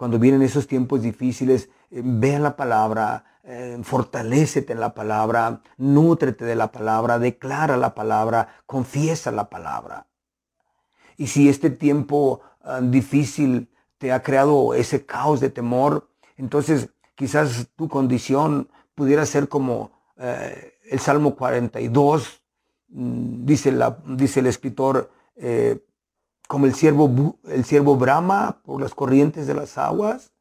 cuando 0.00 0.18
vienen 0.18 0.40
esos 0.40 0.66
tiempos 0.66 1.02
difíciles, 1.02 1.68
eh, 1.90 2.00
vean 2.02 2.42
la 2.42 2.56
palabra, 2.56 3.22
eh, 3.42 3.78
fortalecete 3.82 4.74
en 4.74 4.80
la 4.80 4.92
palabra, 4.92 5.62
nútrete 5.78 6.44
de 6.44 6.54
la 6.54 6.70
palabra, 6.70 7.18
declara 7.18 7.78
la 7.78 7.94
palabra, 7.94 8.48
confiesa 8.66 9.30
la 9.30 9.48
palabra. 9.48 10.06
Y 11.16 11.28
si 11.28 11.48
este 11.48 11.70
tiempo 11.70 12.42
ah, 12.62 12.80
difícil 12.82 13.70
te 13.96 14.12
ha 14.12 14.22
creado 14.22 14.74
ese 14.74 15.06
caos 15.06 15.40
de 15.40 15.48
temor, 15.48 16.10
entonces 16.36 16.90
quizás 17.14 17.68
tu 17.76 17.88
condición 17.88 18.68
pudiera 18.94 19.24
ser 19.24 19.48
como 19.48 19.90
eh, 20.18 20.74
el 20.90 21.00
Salmo 21.00 21.34
42, 21.34 22.42
mm, 22.88 23.46
dice, 23.46 23.74
dice 24.06 24.40
el 24.40 24.46
escritor, 24.46 25.10
como 26.46 26.66
el 26.66 26.74
siervo, 26.74 27.38
el 27.48 27.64
siervo 27.64 27.96
brama 27.96 28.60
por 28.64 28.82
las 28.82 28.94
corrientes 28.94 29.46
de 29.46 29.54
las 29.54 29.78
aguas. 29.78 30.32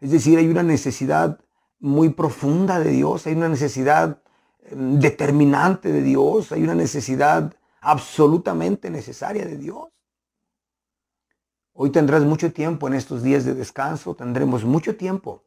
Es 0.00 0.10
decir, 0.10 0.38
hay 0.38 0.48
una 0.48 0.64
necesidad 0.64 1.38
muy 1.80 2.10
profunda 2.10 2.78
de 2.78 2.90
Dios, 2.90 3.26
hay 3.26 3.34
una 3.34 3.48
necesidad 3.48 4.22
em, 4.62 5.00
determinante 5.00 5.90
de 5.90 6.02
Dios, 6.02 6.52
hay 6.52 6.62
una 6.62 6.74
necesidad 6.74 7.54
absolutamente 7.80 8.90
necesaria 8.90 9.46
de 9.46 9.56
Dios. 9.56 9.88
Hoy 11.72 11.90
tendrás 11.90 12.22
mucho 12.22 12.52
tiempo 12.52 12.86
en 12.86 12.94
estos 12.94 13.22
días 13.22 13.44
de 13.44 13.54
descanso, 13.54 14.14
tendremos 14.14 14.64
mucho 14.64 14.96
tiempo 14.96 15.44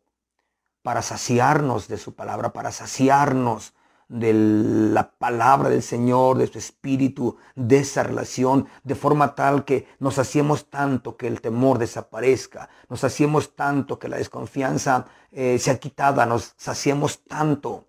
para 0.82 1.02
saciarnos 1.02 1.88
de 1.88 1.98
su 1.98 2.16
palabra, 2.16 2.52
para 2.52 2.72
saciarnos 2.72 3.74
de 4.08 4.34
la 4.34 5.12
palabra 5.12 5.70
del 5.70 5.82
Señor, 5.82 6.38
de 6.38 6.48
su 6.48 6.58
espíritu, 6.58 7.38
de 7.56 7.80
esa 7.80 8.04
relación, 8.04 8.68
de 8.84 8.96
forma 8.96 9.36
tal 9.36 9.66
que 9.66 9.88
nos 10.00 10.20
hacemos 10.20 10.70
tanto 10.70 11.18
que 11.18 11.28
el 11.28 11.42
temor 11.42 11.80
desaparezca, 11.80 12.70
nos 12.90 13.04
hacemos 13.04 13.56
tanto 13.56 14.00
que 14.00 14.10
la 14.10 14.18
desconfianza 14.18 15.06
eh, 15.32 15.58
sea 15.60 15.80
quitada, 15.80 16.26
nos 16.26 16.54
saciemos 16.58 17.24
tanto 17.24 17.86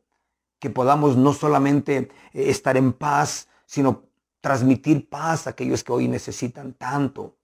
que 0.59 0.71
podamos 0.71 1.17
no 1.17 1.33
solamente 1.35 1.97
eh, 2.33 2.51
estar 2.51 2.77
en 2.77 2.93
paz, 2.93 3.49
sino 3.67 4.05
transmitir 4.41 5.09
paz 5.09 5.47
a 5.47 5.51
aquellos 5.51 5.85
que 5.85 5.93
hoy 5.93 6.09
necesitan 6.09 6.75
tanto 6.75 7.37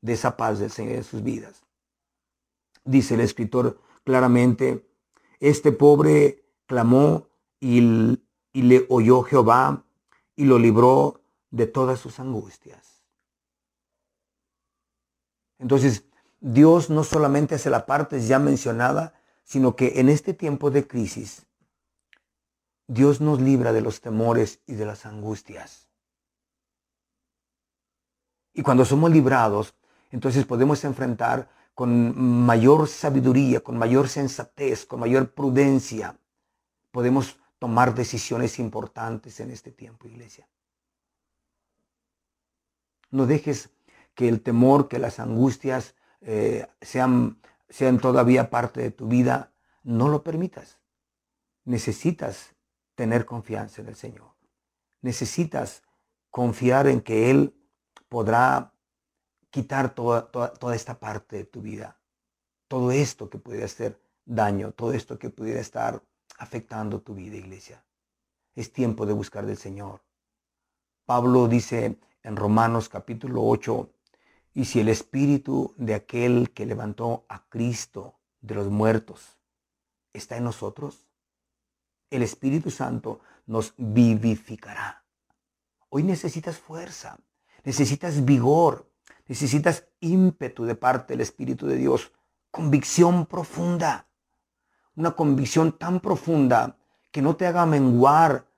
de 0.00 0.12
esa 0.14 0.36
paz 0.36 0.58
del 0.58 0.70
Señor 0.70 0.96
en 0.96 1.04
sus 1.04 1.22
vidas. 1.22 1.62
Dice 2.84 3.14
el 3.14 3.20
escritor 3.20 3.80
claramente, 4.04 4.86
este 5.40 5.72
pobre 5.72 6.44
clamó 6.66 7.27
y, 7.60 7.80
le 8.52 8.86
oyó 8.88 9.22
Jehová 9.22 9.84
y 10.34 10.44
lo 10.44 10.58
libró 10.58 11.20
de 11.50 11.66
todas 11.66 12.00
sus 12.00 12.18
angustias. 12.18 13.04
Entonces, 15.58 16.04
Dios 16.40 16.90
no 16.90 17.04
solamente 17.04 17.56
hace 17.56 17.70
la 17.70 17.86
parte 17.86 18.20
ya 18.20 18.38
mencionada, 18.38 19.14
sino 19.44 19.76
que 19.76 20.00
en 20.00 20.08
este 20.08 20.34
tiempo 20.34 20.70
de 20.70 20.86
crisis, 20.86 21.46
Dios 22.86 23.20
nos 23.20 23.40
libra 23.40 23.72
de 23.72 23.80
los 23.80 24.00
temores 24.00 24.60
y 24.66 24.74
de 24.74 24.86
las 24.86 25.04
angustias. 25.04 25.88
Y 28.54 28.62
cuando 28.62 28.84
somos 28.84 29.10
librados, 29.10 29.74
entonces 30.10 30.44
podemos 30.46 30.84
enfrentar 30.84 31.48
con 31.74 32.44
mayor 32.44 32.88
sabiduría, 32.88 33.60
con 33.60 33.78
mayor 33.78 34.08
sensatez, 34.08 34.84
con 34.84 35.00
mayor 35.00 35.32
prudencia. 35.32 36.18
Podemos 36.90 37.38
tomar 37.58 37.94
decisiones 37.94 38.58
importantes 38.58 39.40
en 39.40 39.50
este 39.50 39.70
tiempo, 39.72 40.06
iglesia. 40.06 40.48
No 43.10 43.26
dejes 43.26 43.70
que 44.14 44.28
el 44.28 44.42
temor, 44.42 44.88
que 44.88 44.98
las 44.98 45.18
angustias 45.18 45.94
eh, 46.20 46.66
sean, 46.80 47.40
sean 47.68 47.98
todavía 47.98 48.50
parte 48.50 48.80
de 48.80 48.90
tu 48.90 49.08
vida. 49.08 49.52
No 49.82 50.08
lo 50.08 50.22
permitas. 50.22 50.78
Necesitas 51.64 52.54
tener 52.94 53.24
confianza 53.24 53.80
en 53.80 53.88
el 53.88 53.96
Señor. 53.96 54.32
Necesitas 55.00 55.82
confiar 56.30 56.86
en 56.86 57.00
que 57.00 57.30
Él 57.30 57.54
podrá 58.08 58.72
quitar 59.50 59.94
toda, 59.94 60.30
toda, 60.30 60.52
toda 60.52 60.74
esta 60.74 60.98
parte 60.98 61.36
de 61.36 61.44
tu 61.44 61.62
vida. 61.62 62.00
Todo 62.68 62.90
esto 62.90 63.30
que 63.30 63.38
pudiera 63.38 63.66
hacer 63.66 64.00
daño, 64.24 64.72
todo 64.72 64.92
esto 64.92 65.18
que 65.18 65.30
pudiera 65.30 65.60
estar 65.60 66.02
afectando 66.38 67.00
tu 67.00 67.14
vida, 67.14 67.36
iglesia. 67.36 67.84
Es 68.54 68.72
tiempo 68.72 69.04
de 69.04 69.12
buscar 69.12 69.44
del 69.44 69.58
Señor. 69.58 70.02
Pablo 71.04 71.48
dice 71.48 71.98
en 72.22 72.36
Romanos 72.36 72.88
capítulo 72.88 73.44
8, 73.44 73.90
y 74.54 74.64
si 74.64 74.80
el 74.80 74.88
espíritu 74.88 75.74
de 75.76 75.94
aquel 75.94 76.50
que 76.50 76.66
levantó 76.66 77.24
a 77.28 77.44
Cristo 77.48 78.18
de 78.40 78.54
los 78.54 78.68
muertos 78.68 79.38
está 80.12 80.36
en 80.36 80.44
nosotros, 80.44 81.06
el 82.10 82.22
Espíritu 82.22 82.70
Santo 82.70 83.20
nos 83.46 83.74
vivificará. 83.76 85.04
Hoy 85.90 86.02
necesitas 86.02 86.58
fuerza, 86.58 87.18
necesitas 87.64 88.24
vigor, 88.24 88.90
necesitas 89.26 89.86
ímpetu 90.00 90.64
de 90.64 90.74
parte 90.74 91.12
del 91.12 91.20
Espíritu 91.20 91.66
de 91.66 91.76
Dios, 91.76 92.12
convicción 92.50 93.26
profunda 93.26 94.07
una 94.98 95.12
convicción 95.12 95.78
tan 95.78 96.00
profunda 96.00 96.76
que 97.12 97.22
no 97.22 97.36
te 97.36 97.46
haga 97.46 97.64
menguar, 97.66 98.48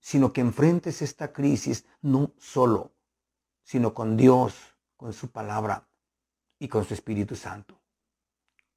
sino 0.00 0.32
que 0.32 0.40
enfrentes 0.40 1.02
esta 1.02 1.34
crisis 1.34 1.84
no 2.00 2.32
solo, 2.38 2.92
sino 3.62 3.92
con 3.92 4.16
Dios, 4.16 4.54
con 4.96 5.12
su 5.12 5.30
palabra 5.30 5.86
y 6.58 6.68
con 6.68 6.82
su 6.86 6.94
Espíritu 6.94 7.36
Santo. 7.36 7.78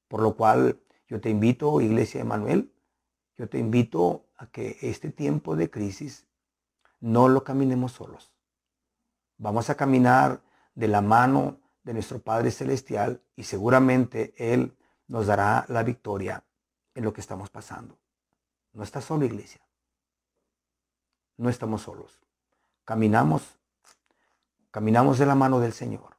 Por 0.09 0.21
lo 0.21 0.35
cual 0.35 0.81
yo 1.07 1.21
te 1.21 1.29
invito, 1.29 1.79
Iglesia 1.79 2.19
de 2.19 2.25
Manuel, 2.25 2.73
yo 3.37 3.47
te 3.47 3.59
invito 3.59 4.25
a 4.35 4.47
que 4.47 4.77
este 4.81 5.09
tiempo 5.09 5.55
de 5.55 5.69
crisis 5.69 6.27
no 6.99 7.29
lo 7.29 7.45
caminemos 7.45 7.93
solos. 7.93 8.33
Vamos 9.37 9.69
a 9.69 9.75
caminar 9.75 10.41
de 10.75 10.89
la 10.89 10.99
mano 10.99 11.61
de 11.81 11.93
nuestro 11.93 12.19
Padre 12.19 12.51
Celestial 12.51 13.21
y 13.37 13.43
seguramente 13.43 14.33
Él 14.37 14.75
nos 15.07 15.27
dará 15.27 15.65
la 15.69 15.83
victoria 15.83 16.43
en 16.95 17.03
lo 17.03 17.13
que 17.13 17.21
estamos 17.21 17.49
pasando. 17.49 17.97
No 18.73 18.83
estás 18.83 19.05
solo, 19.05 19.25
iglesia. 19.25 19.61
No 21.37 21.49
estamos 21.49 21.83
solos. 21.83 22.19
Caminamos, 22.85 23.57
caminamos 24.71 25.19
de 25.19 25.25
la 25.25 25.35
mano 25.35 25.59
del 25.59 25.73
Señor 25.73 26.17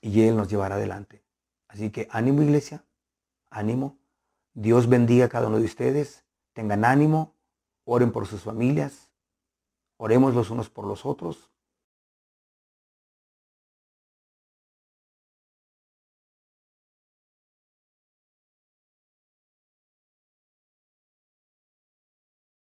y 0.00 0.22
Él 0.22 0.36
nos 0.36 0.48
llevará 0.48 0.74
adelante. 0.74 1.22
Así 1.68 1.90
que 1.90 2.08
ánimo, 2.10 2.42
iglesia, 2.42 2.84
ánimo. 3.50 3.98
Dios 4.52 4.88
bendiga 4.88 5.26
a 5.26 5.28
cada 5.28 5.48
uno 5.48 5.58
de 5.58 5.64
ustedes. 5.64 6.24
Tengan 6.52 6.84
ánimo, 6.84 7.34
oren 7.84 8.12
por 8.12 8.26
sus 8.26 8.42
familias, 8.42 9.10
oremos 9.96 10.34
los 10.34 10.50
unos 10.50 10.70
por 10.70 10.86
los 10.86 11.04
otros 11.04 11.50